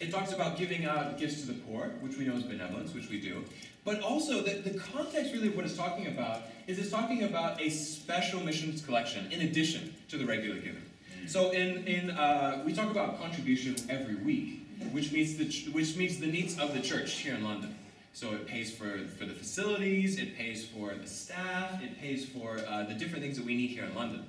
It 0.00 0.10
talks 0.10 0.32
about 0.32 0.56
giving 0.56 0.86
out 0.86 1.18
gifts 1.18 1.42
to 1.42 1.46
the 1.48 1.52
poor, 1.52 1.90
which 2.00 2.16
we 2.16 2.24
know 2.24 2.34
is 2.34 2.42
benevolence, 2.42 2.94
which 2.94 3.10
we 3.10 3.20
do. 3.20 3.44
But 3.84 4.00
also, 4.00 4.42
the, 4.42 4.54
the 4.54 4.78
context 4.78 5.32
really 5.32 5.48
of 5.48 5.56
what 5.56 5.66
it's 5.66 5.76
talking 5.76 6.06
about 6.06 6.42
is 6.66 6.78
it's 6.78 6.90
talking 6.90 7.24
about 7.24 7.60
a 7.60 7.68
special 7.68 8.40
missions 8.40 8.82
collection 8.82 9.30
in 9.30 9.42
addition 9.42 9.94
to 10.08 10.16
the 10.16 10.24
regular 10.24 10.56
giving. 10.56 10.82
So 11.26 11.50
in, 11.50 11.86
in 11.86 12.10
uh, 12.10 12.62
we 12.64 12.72
talk 12.72 12.90
about 12.90 13.20
contribution 13.20 13.76
every 13.90 14.16
week, 14.16 14.66
which 14.90 15.12
meets 15.12 15.34
the 15.34 15.44
ch- 15.44 15.68
which 15.72 15.96
meets 15.96 16.16
the 16.16 16.26
needs 16.26 16.58
of 16.58 16.72
the 16.72 16.80
church 16.80 17.12
here 17.12 17.34
in 17.34 17.44
London. 17.44 17.74
So 18.14 18.32
it 18.32 18.46
pays 18.46 18.74
for, 18.74 18.98
for 19.18 19.26
the 19.26 19.34
facilities, 19.34 20.18
it 20.18 20.36
pays 20.36 20.66
for 20.66 20.94
the 20.94 21.06
staff, 21.06 21.80
it 21.82 22.00
pays 22.00 22.24
for 22.26 22.58
uh, 22.68 22.84
the 22.84 22.94
different 22.94 23.22
things 23.22 23.36
that 23.36 23.46
we 23.46 23.54
need 23.54 23.70
here 23.70 23.84
in 23.84 23.94
London. 23.94 24.24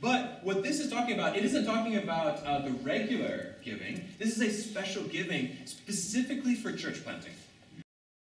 But 0.00 0.40
what 0.42 0.62
this 0.62 0.80
is 0.80 0.90
talking 0.90 1.14
about, 1.14 1.36
it 1.36 1.44
isn't 1.44 1.64
talking 1.64 1.96
about 1.96 2.44
uh, 2.44 2.60
the 2.60 2.72
regular 2.82 3.54
giving. 3.64 4.04
This 4.18 4.36
is 4.36 4.42
a 4.42 4.50
special 4.50 5.04
giving 5.04 5.56
specifically 5.64 6.54
for 6.54 6.72
church 6.72 7.02
planting. 7.02 7.32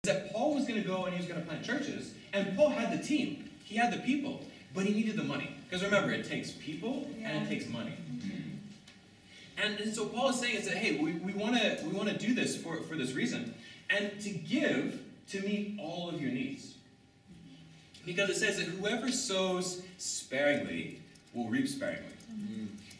That 0.05 0.33
Paul 0.33 0.55
was 0.55 0.67
going 0.67 0.83
to 0.83 0.89
go 0.89 1.05
and 1.05 1.15
he 1.15 1.21
was 1.21 1.29
going 1.29 1.41
to 1.41 1.47
plant 1.47 1.65
churches, 1.65 2.15
and 2.33 2.57
Paul 2.57 2.71
had 2.71 2.99
the 2.99 3.05
team, 3.05 3.51
he 3.65 3.77
had 3.77 3.93
the 3.93 3.99
people, 3.99 4.41
but 4.75 4.85
he 4.85 4.93
needed 4.93 5.17
the 5.17 5.25
money. 5.25 5.51
Because 5.65 5.85
remember, 5.85 6.13
it 6.13 6.29
takes 6.29 6.53
people 6.53 7.09
and 7.23 7.47
it 7.47 7.49
takes 7.49 7.69
money. 7.69 7.95
And, 9.63 9.79
and 9.81 9.95
so 9.95 10.07
Paul 10.07 10.31
is 10.31 10.41
saying 10.41 10.57
is 10.57 10.69
that 10.69 10.77
hey, 10.77 10.99
we, 10.99 11.15
we 11.15 11.33
want 11.33 11.57
to 11.57 11.79
we 11.85 11.93
want 11.93 12.09
to 12.09 12.17
do 12.17 12.35
this 12.35 12.57
for, 12.57 12.77
for 12.83 12.95
this 12.95 13.13
reason, 13.13 13.55
and 13.91 14.19
to 14.21 14.31
give 14.31 15.01
to 15.31 15.41
meet 15.41 15.79
all 15.81 16.09
of 16.09 16.21
your 16.21 16.31
needs. 16.31 16.75
Because 18.07 18.31
it 18.31 18.37
says 18.37 18.57
that 18.57 18.67
whoever 18.67 19.11
sows 19.11 19.83
sparingly 19.99 21.03
will 21.35 21.49
reap 21.49 21.69
sparingly. 21.69 22.15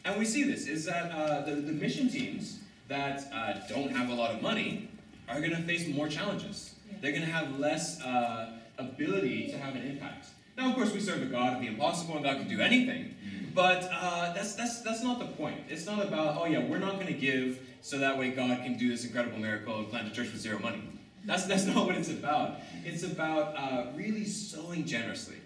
And 0.05 0.19
we 0.19 0.25
see 0.25 0.43
this 0.45 0.67
is 0.67 0.87
that 0.87 1.11
uh, 1.11 1.43
the, 1.43 1.57
the 1.57 1.73
mission 1.73 2.09
teams 2.09 2.61
that 2.89 3.29
uh, 3.33 3.55
don't 3.69 3.91
have 3.91 4.09
a 4.09 4.15
lot 4.15 4.31
of 4.31 4.41
money 4.41 4.89
are 5.29 5.39
going 5.41 5.51
to 5.51 5.63
face 5.63 5.87
more 5.87 6.09
challenges. 6.09 6.75
They're 7.01 7.13
going 7.13 7.25
to 7.25 7.31
have 7.31 7.59
less 7.59 8.01
uh, 8.01 8.53
ability 8.79 9.51
to 9.51 9.59
have 9.59 9.77
an 9.77 9.83
impact. 9.83 10.29
Now, 10.57 10.71
of 10.71 10.75
course, 10.75 10.93
we 10.93 11.01
serve 11.01 11.23
a 11.23 11.27
God 11.27 11.55
of 11.55 11.61
the 11.61 11.69
impossible, 11.69 12.17
and 12.17 12.25
God 12.25 12.39
can 12.39 12.49
do 12.49 12.61
anything. 12.61 13.15
But 13.55 13.89
uh, 13.93 14.33
that's, 14.33 14.55
that's, 14.55 14.81
that's 14.81 15.03
not 15.03 15.19
the 15.19 15.27
point. 15.27 15.61
It's 15.69 15.85
not 15.85 16.03
about, 16.03 16.37
oh 16.41 16.47
yeah, 16.47 16.65
we're 16.65 16.79
not 16.79 16.95
going 16.95 17.09
to 17.09 17.13
give 17.13 17.61
so 17.83 17.99
that 17.99 18.19
way 18.19 18.31
God 18.31 18.63
can 18.63 18.79
do 18.79 18.89
this 18.89 19.05
incredible 19.05 19.39
miracle 19.39 19.79
and 19.79 19.91
plant 19.91 20.09
a 20.09 20.11
church 20.11 20.33
with 20.33 20.41
zero 20.41 20.59
money. 20.59 20.83
That's, 21.25 21.45
that's 21.45 21.65
not 21.65 21.87
what 21.87 21.97
it's 21.97 22.09
about. 22.09 22.57
It's 22.85 23.03
about 23.03 23.55
uh, 23.57 23.87
really 23.95 24.25
sowing 24.25 24.85
generously 24.85 25.37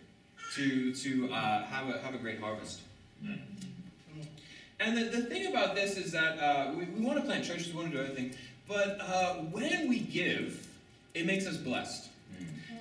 to, 0.55 0.95
to 0.95 1.33
uh, 1.33 1.65
have, 1.65 1.88
a, 1.88 1.99
have 1.99 2.15
a 2.15 2.19
great 2.19 2.41
harvest. 2.41 2.81
And 4.81 4.97
the, 4.97 5.05
the 5.05 5.23
thing 5.23 5.47
about 5.47 5.75
this 5.75 5.97
is 5.97 6.12
that 6.12 6.38
uh, 6.38 6.73
we, 6.77 6.85
we 6.87 7.01
want 7.05 7.19
to 7.19 7.25
plant 7.25 7.45
churches, 7.45 7.69
we 7.69 7.75
want 7.79 7.93
to 7.93 7.97
do 7.97 8.03
everything, 8.03 8.35
but 8.69 8.99
uh, 9.01 9.35
when 9.35 9.88
we 9.88 10.01
give, 10.01 10.67
it 11.15 11.27
makes 11.27 11.47
us 11.47 11.57
blessed. 11.57 12.09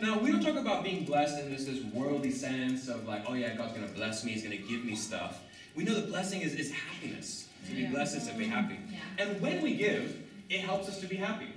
Now, 0.02 0.18
we 0.18 0.32
don't 0.32 0.42
talk 0.42 0.56
about 0.56 0.84
being 0.84 1.06
blessed 1.06 1.40
in 1.40 1.52
this, 1.52 1.66
this 1.66 1.84
worldly 1.94 2.32
sense 2.32 2.88
of 2.88 3.08
like, 3.08 3.24
oh 3.28 3.34
yeah, 3.34 3.56
God's 3.56 3.74
going 3.74 3.88
to 3.88 3.94
bless 3.94 4.24
me, 4.24 4.32
He's 4.32 4.44
going 4.44 4.58
to 4.58 4.64
give 4.68 4.84
me 4.84 4.96
stuff. 4.96 5.44
We 5.76 5.84
know 5.84 5.94
the 5.94 6.08
blessing 6.08 6.42
is, 6.42 6.56
is 6.56 6.72
happiness. 6.72 7.48
To 7.68 7.76
be 7.76 7.86
blessed 7.86 8.18
is 8.18 8.28
to 8.28 8.34
be 8.34 8.46
happy. 8.46 8.80
Yeah. 8.92 9.00
And 9.20 9.42
when 9.42 9.62
we 9.62 9.76
give, 9.76 10.18
it 10.50 10.62
helps 10.62 10.90
us 10.90 11.00
to 11.02 11.08
be 11.08 11.16
happy. 11.16 11.48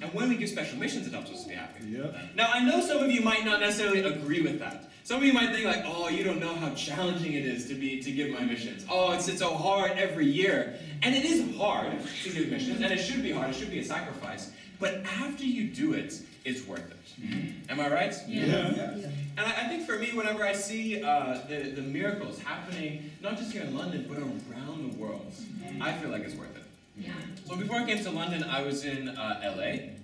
And 0.00 0.12
when 0.12 0.28
we 0.28 0.36
give 0.36 0.48
special 0.48 0.78
missions, 0.78 1.06
it 1.06 1.12
helps 1.12 1.30
us 1.30 1.42
to 1.44 1.48
be 1.48 1.54
happy. 1.54 1.86
Yep. 1.86 2.14
Now, 2.36 2.50
I 2.52 2.62
know 2.64 2.80
some 2.80 2.98
of 2.98 3.10
you 3.10 3.22
might 3.22 3.44
not 3.44 3.60
necessarily 3.60 4.00
agree 4.00 4.42
with 4.42 4.58
that. 4.60 4.90
Some 5.08 5.20
of 5.20 5.24
you 5.24 5.32
might 5.32 5.52
think 5.52 5.64
like, 5.64 5.84
oh, 5.86 6.10
you 6.10 6.22
don't 6.22 6.38
know 6.38 6.54
how 6.54 6.68
challenging 6.74 7.32
it 7.32 7.46
is 7.46 7.66
to 7.68 7.74
be 7.74 7.98
to 8.02 8.12
give 8.12 8.28
my 8.28 8.42
missions. 8.42 8.84
Oh, 8.90 9.12
it's, 9.12 9.26
it's 9.26 9.38
so 9.38 9.54
hard 9.54 9.92
every 9.92 10.26
year. 10.26 10.78
And 11.02 11.14
it 11.14 11.24
is 11.24 11.56
hard 11.56 11.92
to 12.24 12.30
give 12.30 12.50
missions, 12.50 12.82
and 12.82 12.92
it 12.92 12.98
should 12.98 13.22
be 13.22 13.32
hard. 13.32 13.48
It 13.48 13.56
should 13.56 13.70
be 13.70 13.78
a 13.78 13.84
sacrifice. 13.84 14.52
But 14.78 14.96
after 15.18 15.44
you 15.44 15.68
do 15.68 15.94
it, 15.94 16.20
it's 16.44 16.66
worth 16.66 16.90
it. 16.90 17.40
Am 17.70 17.80
I 17.80 17.88
right? 17.88 18.14
Yeah. 18.26 18.66
And 18.66 19.10
I, 19.38 19.44
I 19.44 19.68
think 19.68 19.86
for 19.86 19.98
me, 19.98 20.10
whenever 20.12 20.44
I 20.44 20.52
see 20.52 21.02
uh, 21.02 21.38
the, 21.48 21.70
the 21.74 21.80
miracles 21.80 22.38
happening, 22.40 23.10
not 23.22 23.38
just 23.38 23.50
here 23.50 23.62
in 23.62 23.74
London, 23.74 24.04
but 24.06 24.18
around 24.18 24.92
the 24.92 24.98
world, 24.98 25.32
I 25.80 25.94
feel 25.94 26.10
like 26.10 26.24
it's 26.24 26.34
worth 26.34 26.54
it. 26.54 26.64
Yeah. 26.98 27.14
So 27.46 27.56
before 27.56 27.76
I 27.76 27.86
came 27.86 28.04
to 28.04 28.10
London, 28.10 28.44
I 28.44 28.60
was 28.60 28.84
in 28.84 29.08
uh, 29.08 29.54
LA. 29.56 29.97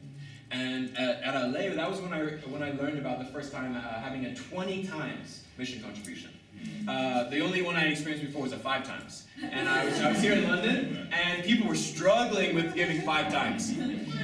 And 0.54 0.96
at, 0.96 1.20
at 1.22 1.34
LA, 1.50 1.74
that 1.74 1.90
was 1.90 2.00
when 2.00 2.12
I, 2.12 2.20
when 2.48 2.62
I 2.62 2.70
learned 2.70 2.98
about 2.98 3.18
the 3.18 3.24
first 3.24 3.52
time 3.52 3.74
uh, 3.74 3.80
having 3.80 4.24
a 4.26 4.34
20 4.34 4.86
times 4.86 5.42
mission 5.58 5.82
contribution. 5.82 6.30
Uh, 6.88 7.28
the 7.28 7.40
only 7.40 7.60
one 7.60 7.74
I 7.76 7.80
had 7.80 7.90
experienced 7.92 8.24
before 8.24 8.42
was 8.42 8.52
a 8.52 8.58
five 8.58 8.84
times. 8.84 9.26
And 9.42 9.68
I 9.68 9.84
was, 9.84 10.00
I 10.00 10.10
was 10.10 10.20
here 10.20 10.34
in 10.34 10.44
London, 10.48 11.08
and 11.12 11.42
people 11.42 11.66
were 11.66 11.74
struggling 11.74 12.54
with 12.54 12.74
giving 12.74 13.02
five 13.02 13.32
times. 13.32 13.70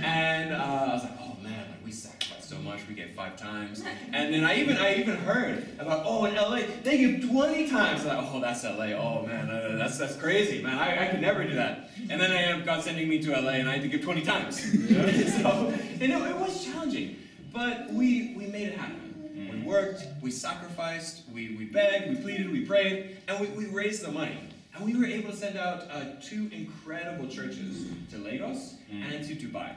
And 0.02 0.54
uh, 0.54 0.56
I 0.56 0.94
was 0.94 1.02
like, 1.02 1.12
oh 1.20 1.36
man, 1.42 1.68
like 1.68 1.84
we 1.84 1.90
sacrifice 1.90 2.19
so 2.19 2.19
much, 2.60 2.80
we 2.88 2.94
get 2.94 3.14
five 3.14 3.36
times. 3.36 3.82
And 4.12 4.32
then 4.32 4.44
I 4.44 4.56
even 4.56 4.76
I 4.76 4.96
even 4.96 5.16
heard 5.16 5.66
about, 5.78 6.02
oh, 6.06 6.24
in 6.24 6.34
LA, 6.34 6.60
they 6.82 6.98
give 6.98 7.28
20 7.30 7.68
times. 7.68 8.04
Like, 8.04 8.18
oh, 8.20 8.40
that's 8.40 8.64
LA. 8.64 8.92
Oh 8.96 9.26
man, 9.26 9.50
uh, 9.50 9.76
that's 9.76 9.98
that's 9.98 10.16
crazy, 10.16 10.62
man. 10.62 10.78
I, 10.78 11.04
I 11.04 11.08
could 11.08 11.20
never 11.20 11.44
do 11.44 11.54
that. 11.54 11.90
And 12.08 12.20
then 12.20 12.32
I 12.32 12.52
up 12.52 12.64
God 12.64 12.82
sending 12.82 13.08
me 13.08 13.22
to 13.22 13.30
LA, 13.32 13.52
and 13.52 13.68
I 13.68 13.74
had 13.74 13.82
to 13.82 13.88
give 13.88 14.02
20 14.02 14.22
times. 14.22 14.60
so, 15.42 15.72
you 15.98 16.08
know, 16.08 16.24
it 16.24 16.36
was 16.36 16.64
challenging, 16.64 17.16
but 17.52 17.90
we 17.90 18.34
we 18.36 18.46
made 18.46 18.68
it 18.68 18.78
happen. 18.78 19.10
We 19.50 19.62
worked, 19.62 20.06
we 20.22 20.30
sacrificed, 20.30 21.22
we, 21.32 21.56
we 21.56 21.64
begged, 21.64 22.08
we 22.08 22.16
pleaded, 22.16 22.52
we 22.52 22.64
prayed, 22.64 23.16
and 23.26 23.40
we, 23.40 23.46
we 23.48 23.66
raised 23.66 24.04
the 24.04 24.12
money. 24.12 24.38
And 24.74 24.84
we 24.86 24.98
were 24.98 25.06
able 25.06 25.30
to 25.30 25.36
send 25.36 25.58
out 25.58 25.82
uh, 25.90 26.04
two 26.22 26.48
incredible 26.52 27.26
churches 27.26 27.86
to 28.10 28.18
Lagos 28.18 28.74
and 28.90 29.24
to 29.26 29.34
Dubai. 29.34 29.70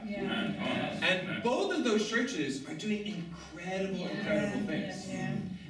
And 1.02 1.42
both 1.42 1.74
of 1.76 1.84
those 1.84 2.08
churches 2.08 2.66
are 2.68 2.74
doing 2.74 3.04
incredible, 3.06 4.06
incredible 4.08 4.66
things. 4.66 5.08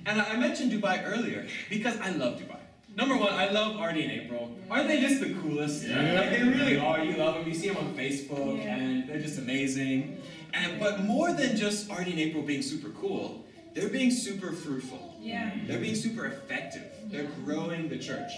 And 0.06 0.20
I 0.20 0.24
I 0.32 0.37
mentioned 0.37 0.70
Dubai 0.72 1.02
earlier 1.06 1.46
because 1.70 1.96
I 2.00 2.10
love 2.10 2.38
Dubai. 2.38 2.58
Number 2.96 3.16
one, 3.16 3.32
I 3.32 3.50
love 3.50 3.76
Artie 3.76 4.04
and 4.04 4.12
April. 4.12 4.54
Aren't 4.70 4.87
they 4.88 5.00
just 5.00 5.20
the 5.20 5.34
coolest? 5.42 5.84
Yeah. 5.88 6.20
Like 6.20 6.30
they 6.30 6.42
really 6.44 6.78
are. 6.78 7.02
You 7.02 7.16
love 7.16 7.34
them. 7.34 7.48
You 7.48 7.54
see 7.54 7.68
them 7.68 7.78
on 7.78 7.94
Facebook, 7.94 8.58
Yeah. 8.62 8.76
and 8.76 9.08
they're 9.08 9.20
just 9.28 9.38
amazing. 9.38 10.22
And 10.52 10.78
but 10.78 11.02
more 11.02 11.32
than 11.32 11.56
just 11.56 11.90
Artie 11.90 12.12
and 12.12 12.20
April 12.20 12.42
being 12.44 12.62
super 12.62 12.90
cool, 12.90 13.44
they're 13.74 13.88
being 13.88 14.12
super 14.12 14.52
fruitful. 14.52 15.16
Yeah. 15.20 15.50
They're 15.66 15.80
being 15.80 15.96
super 15.96 16.26
effective. 16.26 16.87
They're 17.10 17.30
growing 17.44 17.88
the 17.88 17.98
church. 17.98 18.30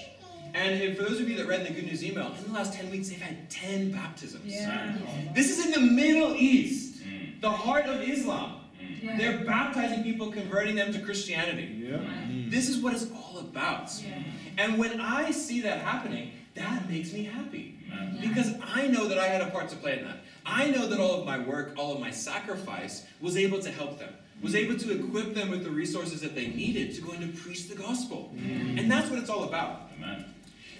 And 0.56 0.82
if- 0.82 0.96
for 0.96 1.04
those 1.04 1.20
of 1.20 1.28
you 1.28 1.36
that 1.36 1.46
read 1.46 1.66
the 1.66 1.72
Good 1.72 1.84
News 1.84 2.02
email, 2.02 2.34
in 2.38 2.44
the 2.50 2.52
last 2.58 2.72
10 2.72 2.90
weeks, 2.90 3.08
they've 3.10 3.20
had 3.20 3.50
10 3.50 3.90
baptisms. 3.90 4.46
Yeah. 4.46 4.96
This 5.34 5.50
is 5.50 5.66
in 5.66 5.72
the 5.72 5.92
Middle 5.92 6.34
East, 6.34 7.04
mm. 7.04 7.40
the 7.42 7.50
heart 7.50 7.84
of 7.84 8.00
Islam. 8.00 8.60
Mm. 8.80 9.02
Yeah. 9.02 9.18
They're 9.18 9.44
baptizing 9.44 10.02
people, 10.02 10.32
converting 10.32 10.74
them 10.74 10.92
to 10.94 10.98
Christianity. 11.00 11.68
Yeah. 11.78 11.98
Mm. 11.98 12.50
This 12.50 12.70
is 12.70 12.78
what 12.78 12.94
it's 12.94 13.06
all 13.14 13.38
about. 13.38 13.92
Yeah. 14.02 14.22
And 14.56 14.78
when 14.78 14.98
I 14.98 15.30
see 15.30 15.60
that 15.60 15.80
happening, 15.80 16.32
that 16.54 16.88
makes 16.88 17.12
me 17.12 17.24
happy. 17.24 17.74
Because 18.20 18.54
I 18.62 18.88
know 18.88 19.08
that 19.08 19.18
I 19.18 19.26
had 19.26 19.42
a 19.42 19.50
part 19.50 19.68
to 19.70 19.76
play 19.76 19.98
in 19.98 20.04
that. 20.04 20.18
I 20.44 20.70
know 20.70 20.86
that 20.86 20.98
all 20.98 21.20
of 21.20 21.26
my 21.26 21.38
work, 21.38 21.74
all 21.76 21.94
of 21.94 22.00
my 22.00 22.10
sacrifice 22.10 23.04
was 23.20 23.36
able 23.36 23.58
to 23.60 23.70
help 23.70 23.98
them, 23.98 24.12
was 24.42 24.54
able 24.54 24.76
to 24.78 24.92
equip 24.92 25.34
them 25.34 25.50
with 25.50 25.64
the 25.64 25.70
resources 25.70 26.20
that 26.22 26.34
they 26.34 26.48
needed 26.48 26.94
to 26.94 27.00
go 27.00 27.12
in 27.12 27.20
to 27.20 27.28
preach 27.38 27.68
the 27.68 27.74
gospel. 27.74 28.34
And 28.36 28.90
that's 28.90 29.08
what 29.10 29.18
it's 29.18 29.30
all 29.30 29.44
about. 29.44 29.90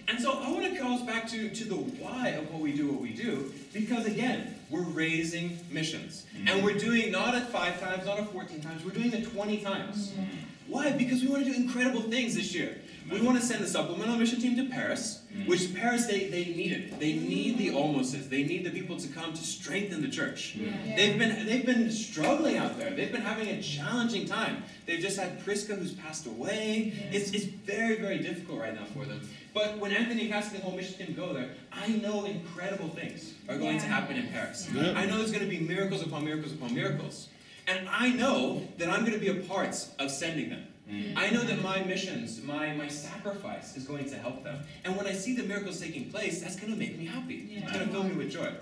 And 0.08 0.20
so 0.20 0.38
I 0.40 0.50
want 0.52 0.72
to 0.72 0.78
call 0.78 0.94
us 0.94 1.02
back 1.02 1.28
to, 1.30 1.50
to 1.50 1.64
the 1.64 1.74
why 1.74 2.28
of 2.28 2.50
what 2.52 2.60
we 2.60 2.72
do 2.72 2.88
what 2.92 3.00
we 3.00 3.10
do, 3.10 3.52
because 3.72 4.06
again, 4.06 4.54
we're 4.70 4.82
raising 4.82 5.58
missions. 5.70 6.26
And 6.36 6.48
mm-hmm. 6.48 6.64
we're 6.64 6.78
doing 6.78 7.10
not 7.10 7.34
at 7.34 7.50
five 7.50 7.80
times, 7.80 8.06
not 8.06 8.18
at 8.18 8.28
14 8.30 8.60
times, 8.60 8.84
we're 8.84 8.92
doing 8.92 9.12
it 9.12 9.32
20 9.32 9.58
times. 9.58 10.10
Mm-hmm. 10.10 10.46
Why? 10.68 10.90
Because 10.92 11.22
we 11.22 11.28
want 11.28 11.44
to 11.44 11.52
do 11.52 11.56
incredible 11.56 12.02
things 12.02 12.34
this 12.34 12.54
year. 12.54 12.78
We 13.10 13.20
want 13.20 13.38
to 13.38 13.44
send 13.44 13.62
the 13.62 13.68
supplemental 13.68 14.16
mission 14.16 14.40
team 14.40 14.56
to 14.56 14.68
Paris, 14.68 15.22
mm-hmm. 15.32 15.48
which 15.48 15.72
Paris, 15.76 16.06
they, 16.06 16.28
they 16.28 16.46
need 16.46 16.72
it. 16.72 16.98
They 16.98 17.12
need 17.12 17.56
the 17.56 17.68
almoses. 17.68 18.28
They 18.28 18.42
need 18.42 18.64
the 18.64 18.70
people 18.70 18.96
to 18.96 19.06
come 19.06 19.32
to 19.32 19.44
strengthen 19.44 20.02
the 20.02 20.08
church. 20.08 20.56
They've 20.96 21.16
been 21.16 21.46
they've 21.46 21.64
been 21.64 21.92
struggling 21.92 22.56
out 22.56 22.78
there. 22.78 22.90
They've 22.90 23.12
been 23.12 23.22
having 23.22 23.46
a 23.48 23.62
challenging 23.62 24.26
time. 24.26 24.64
They've 24.86 24.98
just 24.98 25.16
had 25.16 25.38
Priska 25.44 25.78
who's 25.78 25.92
passed 25.92 26.26
away. 26.26 26.92
It's, 27.12 27.30
it's 27.30 27.44
very, 27.44 27.96
very 27.96 28.18
difficult 28.18 28.58
right 28.58 28.74
now 28.74 28.86
for 28.86 29.04
them. 29.04 29.20
But 29.56 29.78
when 29.78 29.90
Anthony 29.90 30.28
Cassidy 30.28 30.56
and 30.56 30.64
the 30.64 30.68
whole 30.68 30.76
mission 30.76 31.06
team 31.06 31.16
go 31.16 31.32
there, 31.32 31.48
I 31.72 31.88
know 31.88 32.26
incredible 32.26 32.90
things 32.90 33.32
are 33.48 33.56
going 33.56 33.78
to 33.78 33.86
happen 33.86 34.18
in 34.18 34.28
Paris. 34.28 34.68
Yeah. 34.70 34.92
I 34.94 35.06
know 35.06 35.16
there's 35.16 35.32
going 35.32 35.44
to 35.44 35.50
be 35.50 35.60
miracles 35.60 36.02
upon 36.02 36.26
miracles 36.26 36.52
upon 36.52 36.74
miracles. 36.74 37.28
And 37.66 37.88
I 37.88 38.10
know 38.10 38.68
that 38.76 38.90
I'm 38.90 39.00
going 39.00 39.14
to 39.14 39.18
be 39.18 39.28
a 39.28 39.42
part 39.46 39.74
of 39.98 40.10
sending 40.10 40.50
them. 40.50 40.66
Mm. 40.90 41.14
I 41.16 41.30
know 41.30 41.42
that 41.42 41.62
my 41.62 41.82
missions, 41.84 42.42
my, 42.42 42.74
my 42.74 42.88
sacrifice 42.88 43.78
is 43.78 43.84
going 43.84 44.10
to 44.10 44.16
help 44.18 44.44
them. 44.44 44.62
And 44.84 44.94
when 44.94 45.06
I 45.06 45.12
see 45.12 45.34
the 45.34 45.44
miracles 45.44 45.80
taking 45.80 46.10
place, 46.10 46.42
that's 46.42 46.56
going 46.56 46.70
to 46.70 46.78
make 46.78 46.98
me 46.98 47.06
happy. 47.06 47.48
It's 47.52 47.72
going 47.72 47.86
to 47.86 47.90
fill 47.90 48.04
me 48.04 48.12
with 48.14 48.30
joy. 48.30 48.52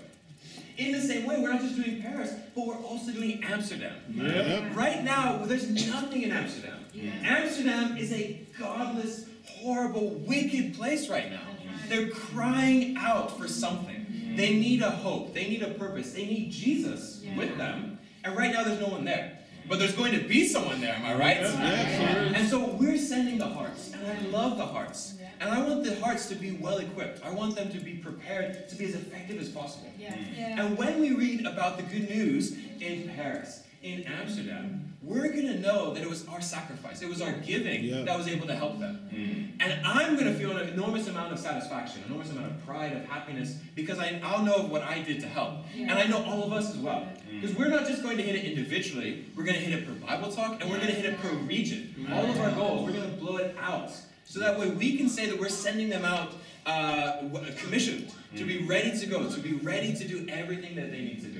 In 0.77 0.93
the 0.93 1.01
same 1.01 1.25
way, 1.25 1.41
we're 1.41 1.51
not 1.51 1.59
just 1.59 1.75
doing 1.75 2.01
Paris, 2.01 2.33
but 2.55 2.67
we're 2.67 2.77
also 2.77 3.11
doing 3.11 3.43
Amsterdam. 3.43 3.97
Yeah. 4.09 4.73
Right 4.73 5.03
now, 5.03 5.43
there's 5.43 5.69
nothing 5.89 6.21
in 6.21 6.31
Amsterdam. 6.31 6.85
Amsterdam 7.21 7.97
is 7.97 8.13
a 8.13 8.39
godless, 8.57 9.25
horrible, 9.47 10.09
wicked 10.25 10.75
place 10.75 11.09
right 11.09 11.31
now. 11.31 11.47
They're 11.87 12.09
crying 12.09 12.97
out 12.97 13.37
for 13.37 13.47
something. 13.47 14.05
They 14.35 14.53
need 14.53 14.81
a 14.81 14.89
hope. 14.89 15.33
They 15.33 15.47
need 15.47 15.63
a 15.63 15.69
purpose. 15.69 16.11
They 16.11 16.25
need 16.25 16.51
Jesus 16.51 17.23
with 17.37 17.57
them. 17.57 17.99
And 18.23 18.35
right 18.35 18.51
now, 18.51 18.63
there's 18.63 18.79
no 18.79 18.87
one 18.87 19.05
there. 19.05 19.39
But 19.67 19.79
there's 19.79 19.95
going 19.95 20.11
to 20.13 20.27
be 20.27 20.47
someone 20.47 20.79
there, 20.81 20.93
am 20.93 21.05
I 21.05 21.15
right? 21.15 21.41
Yeah, 21.41 22.33
And 22.35 22.47
so 22.47 22.69
we're 22.79 22.97
sending 22.97 23.39
the 23.39 23.47
hearts, 23.47 23.91
and 23.93 24.05
I 24.05 24.19
love 24.29 24.57
the 24.57 24.65
hearts. 24.65 25.15
And 25.39 25.49
I 25.49 25.67
want 25.67 25.83
the 25.83 25.99
hearts 25.99 26.27
to 26.27 26.35
be 26.35 26.51
well 26.51 26.77
equipped. 26.77 27.23
I 27.25 27.31
want 27.31 27.55
them 27.55 27.69
to 27.71 27.79
be 27.79 27.95
prepared 27.95 28.69
to 28.69 28.75
be 28.75 28.85
as 28.85 28.95
effective 28.95 29.39
as 29.41 29.49
possible. 29.49 29.91
Yeah. 29.97 30.15
And 30.37 30.77
when 30.77 31.01
we 31.01 31.13
read 31.13 31.45
about 31.45 31.77
the 31.77 31.83
good 31.83 32.09
news 32.09 32.55
in 32.79 33.11
Paris, 33.15 33.63
in 33.85 34.03
Amsterdam, 34.03 34.93
we're 35.03 35.29
going 35.29 35.45
to 35.45 35.59
know 35.59 35.93
that 35.93 36.01
it 36.01 36.09
was 36.09 36.27
our 36.27 36.41
sacrifice, 36.41 37.03
it 37.03 37.09
was 37.09 37.21
our 37.21 37.31
giving 37.31 37.83
Yeah. 37.83 38.01
that 38.03 38.17
was 38.17 38.27
able 38.27 38.47
to 38.47 38.55
help 38.55 38.79
them. 38.79 39.07
Mm-hmm. 39.13 39.61
And 39.61 39.85
I'm 39.85 40.15
going 40.15 40.25
to 40.25 40.33
feel 40.33 40.57
an 40.57 40.67
enormous 40.67 41.07
amount 41.07 41.31
of 41.31 41.39
satisfaction, 41.39 42.01
an 42.01 42.07
enormous 42.07 42.31
amount 42.31 42.47
of 42.47 42.65
pride, 42.65 42.93
of 42.93 43.05
happiness, 43.05 43.59
because 43.75 43.99
I, 43.99 44.19
I'll 44.23 44.43
know 44.43 44.63
what 44.63 44.81
I 44.81 44.99
did 44.99 45.21
to 45.21 45.27
help. 45.27 45.59
And 45.77 45.91
I 45.91 46.07
know 46.07 46.23
all 46.25 46.43
of 46.43 46.51
us 46.51 46.71
as 46.71 46.77
well. 46.77 47.07
Mm. 47.29 47.41
Because 47.41 47.55
we're 47.55 47.69
not 47.69 47.85
just 47.85 48.01
going 48.01 48.17
to 48.17 48.23
hit 48.23 48.35
it 48.35 48.45
individually, 48.45 49.25
we're 49.35 49.43
going 49.43 49.55
to 49.55 49.61
hit 49.61 49.77
it 49.77 49.87
per 49.87 49.93
Bible 49.93 50.31
talk, 50.31 50.59
and 50.59 50.69
we're 50.69 50.77
going 50.77 50.89
to 50.89 50.95
hit 50.95 51.05
it 51.05 51.19
per 51.19 51.29
region. 51.29 51.93
Mm. 51.99 52.11
All 52.11 52.25
of 52.25 52.39
our 52.41 52.51
goals, 52.51 52.85
we're 52.85 52.97
going 52.97 53.09
to 53.09 53.17
blow 53.17 53.37
it 53.37 53.55
out. 53.61 53.91
So 54.25 54.39
that 54.39 54.59
way 54.59 54.71
we 54.71 54.97
can 54.97 55.07
say 55.07 55.27
that 55.27 55.39
we're 55.39 55.49
sending 55.49 55.89
them 55.89 56.03
out 56.03 56.33
uh, 56.65 57.21
w- 57.21 57.53
commissioned 57.57 58.11
to 58.35 58.43
be 58.43 58.61
mm. 58.61 58.67
ready 58.67 58.97
to 58.97 59.05
go, 59.05 59.29
to 59.29 59.39
be 59.39 59.53
ready 59.53 59.93
to 59.93 60.07
do 60.07 60.25
everything 60.29 60.75
that 60.75 60.91
they 60.91 61.01
need 61.01 61.21
to 61.21 61.27
do. 61.27 61.34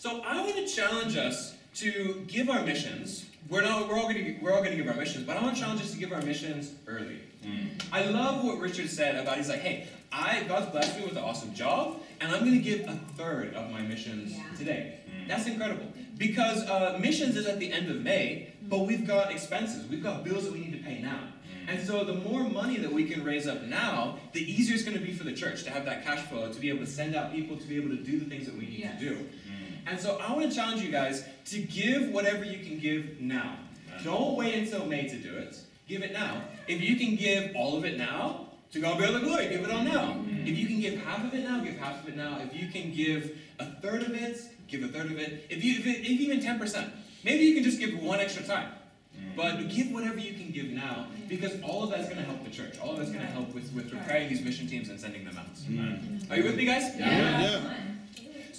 So 0.00 0.22
I 0.22 0.40
want 0.40 0.56
to 0.56 0.66
challenge 0.66 1.18
us 1.18 1.54
to 1.74 2.24
give 2.26 2.48
our 2.48 2.64
missions. 2.64 3.26
We're 3.50 3.60
not. 3.60 3.86
We're 3.86 3.98
all 3.98 4.04
going 4.04 4.14
to. 4.24 4.38
We're 4.40 4.50
all 4.54 4.62
going 4.64 4.70
to 4.70 4.82
give 4.82 4.88
our 4.88 4.94
missions, 4.98 5.26
but 5.26 5.36
I 5.36 5.42
want 5.42 5.56
to 5.56 5.60
challenge 5.60 5.82
us 5.82 5.90
to 5.90 5.98
give 5.98 6.10
our 6.10 6.22
missions 6.22 6.72
early. 6.86 7.18
Hmm. 7.44 7.66
I 7.92 8.06
love 8.06 8.42
what 8.42 8.60
Richard 8.60 8.88
said 8.88 9.16
about. 9.16 9.36
He's 9.36 9.50
like, 9.50 9.60
hey, 9.60 9.88
I 10.10 10.44
God's 10.48 10.70
blessed 10.70 10.98
me 10.98 11.04
with 11.04 11.18
an 11.18 11.22
awesome 11.24 11.52
job, 11.52 12.00
and 12.22 12.32
I'm 12.32 12.40
going 12.40 12.52
to 12.54 12.60
give 12.60 12.88
a 12.88 12.94
third 13.18 13.52
of 13.52 13.70
my 13.70 13.82
missions 13.82 14.32
Yeah. 14.32 14.42
today. 14.56 15.00
Hmm. 15.06 15.28
That's 15.28 15.46
incredible 15.46 15.84
because 16.16 16.66
uh, 16.66 16.96
missions 16.98 17.36
is 17.36 17.44
at 17.46 17.58
the 17.60 17.70
end 17.70 17.90
of 17.90 18.00
May, 18.00 18.54
but 18.70 18.86
we've 18.86 19.06
got 19.06 19.30
expenses. 19.30 19.86
We've 19.86 20.02
got 20.02 20.24
bills 20.24 20.44
that 20.44 20.52
we 20.54 20.60
need 20.60 20.72
to 20.78 20.82
pay 20.82 21.02
now. 21.02 21.18
Hmm. 21.64 21.68
And 21.68 21.86
so 21.86 22.04
the 22.04 22.14
more 22.14 22.44
money 22.44 22.78
that 22.78 22.90
we 22.90 23.04
can 23.04 23.22
raise 23.22 23.46
up 23.46 23.64
now, 23.64 24.16
the 24.32 24.40
easier 24.50 24.74
it's 24.76 24.82
going 24.82 24.96
to 24.98 25.04
be 25.04 25.12
for 25.12 25.24
the 25.24 25.34
church 25.34 25.62
to 25.64 25.70
have 25.70 25.84
that 25.84 26.06
cash 26.06 26.20
flow, 26.20 26.50
to 26.50 26.58
be 26.58 26.70
able 26.70 26.80
to 26.86 26.90
send 26.90 27.14
out 27.14 27.32
people, 27.32 27.58
to 27.58 27.66
be 27.66 27.76
able 27.76 27.90
to 27.90 28.02
do 28.02 28.18
the 28.18 28.24
things 28.24 28.46
that 28.46 28.54
we 28.54 28.62
need 28.64 28.78
Yeah. 28.78 28.92
to 28.96 28.98
do. 28.98 29.26
And 29.86 29.98
so 29.98 30.18
I 30.18 30.32
want 30.32 30.50
to 30.50 30.56
challenge 30.56 30.82
you 30.82 30.90
guys 30.90 31.24
to 31.46 31.60
give 31.60 32.10
whatever 32.10 32.44
you 32.44 32.64
can 32.64 32.78
give 32.78 33.20
now. 33.20 33.56
Don't 34.04 34.36
wait 34.36 34.54
until 34.54 34.86
May 34.86 35.08
to 35.08 35.16
do 35.16 35.34
it. 35.34 35.56
Give 35.88 36.02
it 36.02 36.12
now. 36.12 36.42
If 36.68 36.80
you 36.80 36.96
can 36.96 37.16
give 37.16 37.54
all 37.56 37.76
of 37.76 37.84
it 37.84 37.98
now, 37.98 38.46
to 38.72 38.80
God 38.80 38.98
be 38.98 39.04
all 39.04 39.12
the 39.12 39.20
glory, 39.20 39.48
give 39.48 39.64
it 39.64 39.70
all 39.70 39.82
now. 39.82 40.22
If 40.44 40.56
you 40.56 40.66
can 40.66 40.80
give 40.80 41.00
half 41.02 41.24
of 41.24 41.34
it 41.34 41.42
now, 41.42 41.62
give 41.62 41.76
half 41.76 42.02
of 42.02 42.08
it 42.08 42.16
now. 42.16 42.40
If 42.40 42.54
you 42.54 42.68
can 42.68 42.94
give 42.94 43.36
a 43.58 43.66
third 43.66 44.02
of 44.02 44.14
it, 44.14 44.40
give 44.68 44.84
a 44.84 44.88
third 44.88 45.06
of 45.06 45.18
it. 45.18 45.46
If 45.50 45.64
you 45.64 45.80
if, 45.80 45.86
it, 45.86 46.00
if 46.00 46.20
even 46.20 46.40
10%, 46.40 46.90
maybe 47.24 47.44
you 47.44 47.54
can 47.54 47.64
just 47.64 47.80
give 47.80 47.98
one 48.00 48.20
extra 48.20 48.44
time. 48.44 48.70
But 49.36 49.68
give 49.68 49.90
whatever 49.90 50.18
you 50.18 50.34
can 50.34 50.50
give 50.50 50.66
now, 50.66 51.06
because 51.28 51.60
all 51.62 51.84
of 51.84 51.90
that's 51.90 52.04
going 52.04 52.18
to 52.18 52.24
help 52.24 52.42
the 52.44 52.50
church. 52.50 52.78
All 52.80 52.92
of 52.92 52.98
that's 52.98 53.10
going 53.10 53.24
to 53.24 53.30
help 53.30 53.52
with, 53.54 53.72
with 53.72 53.90
preparing 53.90 54.28
these 54.28 54.42
mission 54.42 54.66
teams 54.66 54.88
and 54.88 54.98
sending 55.00 55.24
them 55.24 55.36
out. 55.36 55.54
Mm. 55.68 56.30
Are 56.30 56.36
you 56.36 56.44
with 56.44 56.56
me, 56.56 56.64
guys? 56.64 56.96
Yeah. 56.96 57.74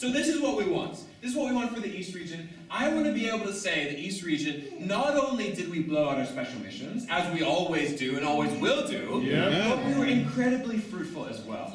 So 0.02 0.10
this 0.10 0.28
is 0.28 0.42
what 0.42 0.58
we 0.58 0.64
want. 0.64 0.94
This 1.22 1.30
is 1.30 1.38
what 1.38 1.48
we 1.50 1.56
want 1.56 1.76
for 1.76 1.80
the 1.80 1.96
East 1.96 2.16
region. 2.16 2.50
I 2.72 2.92
want 2.92 3.06
to 3.06 3.14
be 3.14 3.28
able 3.30 3.46
to 3.46 3.54
say 3.54 3.94
the 3.94 4.00
East 4.00 4.24
region, 4.24 4.66
not 4.80 5.16
only 5.16 5.54
did 5.54 5.70
we 5.70 5.84
blow 5.84 6.10
out 6.10 6.18
our 6.18 6.26
special 6.26 6.60
missions, 6.60 7.06
as 7.08 7.32
we 7.32 7.44
always 7.44 8.00
do 8.00 8.18
and 8.18 8.26
always 8.26 8.52
will 8.60 8.88
do, 8.88 9.22
Yeah. 9.24 9.70
but 9.70 9.86
we 9.86 9.94
were 9.94 10.08
incredibly 10.08 10.80
fruitful 10.80 11.28
as 11.28 11.42
well. 11.42 11.72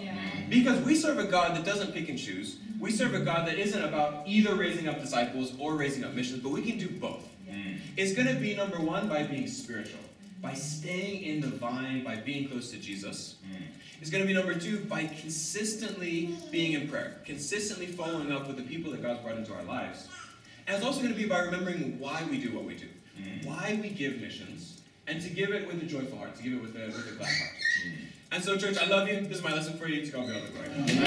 Because 0.50 0.84
we 0.84 0.96
serve 0.96 1.20
a 1.20 1.24
God 1.24 1.56
that 1.56 1.64
doesn't 1.64 1.92
pick 1.94 2.08
and 2.08 2.18
choose. 2.18 2.56
We 2.80 2.90
serve 2.90 3.14
a 3.14 3.20
God 3.20 3.46
that 3.46 3.60
isn't 3.60 3.84
about 3.84 4.26
either 4.26 4.56
raising 4.56 4.88
up 4.88 5.00
disciples 5.00 5.52
or 5.60 5.76
raising 5.76 6.02
up 6.02 6.12
missions, 6.12 6.42
but 6.42 6.50
we 6.50 6.62
can 6.62 6.78
do 6.78 6.88
both. 6.88 7.28
It's 7.96 8.12
going 8.12 8.26
to 8.26 8.34
be 8.34 8.56
number 8.56 8.80
one 8.80 9.08
by 9.08 9.22
being 9.22 9.46
spiritual, 9.46 10.00
by 10.40 10.54
staying 10.54 11.22
in 11.22 11.40
the 11.40 11.48
vine, 11.48 12.04
by 12.04 12.16
being 12.16 12.48
close 12.48 12.70
to 12.70 12.78
Jesus. 12.78 13.36
It's 14.00 14.10
going 14.10 14.22
to 14.22 14.28
be 14.28 14.34
number 14.34 14.54
two 14.54 14.80
by 14.80 15.06
consistently 15.06 16.36
being 16.50 16.72
in 16.72 16.88
prayer, 16.88 17.16
consistently 17.24 17.86
following 17.86 18.30
up 18.30 18.46
with 18.46 18.56
the 18.56 18.62
people 18.62 18.92
that 18.92 19.02
God's 19.02 19.20
brought 19.20 19.36
into 19.36 19.54
our 19.54 19.64
lives. 19.64 20.08
And 20.66 20.76
it's 20.76 20.84
also 20.84 21.00
going 21.00 21.12
to 21.12 21.18
be 21.18 21.26
by 21.26 21.40
remembering 21.40 21.98
why 21.98 22.22
we 22.30 22.38
do 22.38 22.54
what 22.54 22.64
we 22.64 22.74
do, 22.74 22.88
why 23.44 23.78
we 23.80 23.88
give 23.88 24.20
missions, 24.20 24.80
and 25.06 25.22
to 25.22 25.30
give 25.30 25.50
it 25.50 25.66
with 25.66 25.82
a 25.82 25.86
joyful 25.86 26.18
heart, 26.18 26.36
to 26.36 26.42
give 26.42 26.54
it 26.54 26.62
with 26.62 26.76
a, 26.76 26.86
with 26.86 27.12
a 27.12 27.16
glad 27.16 27.28
heart. 27.28 27.52
And 28.32 28.42
so, 28.42 28.56
church, 28.56 28.76
I 28.76 28.86
love 28.86 29.08
you. 29.08 29.20
This 29.20 29.38
is 29.38 29.44
my 29.44 29.54
lesson 29.54 29.78
for 29.78 29.86
you. 29.86 30.04
To 30.04 30.12
go 30.12 30.26
be 30.26 30.32
all 30.32 30.40
the 30.40 30.84
glory. 30.84 31.06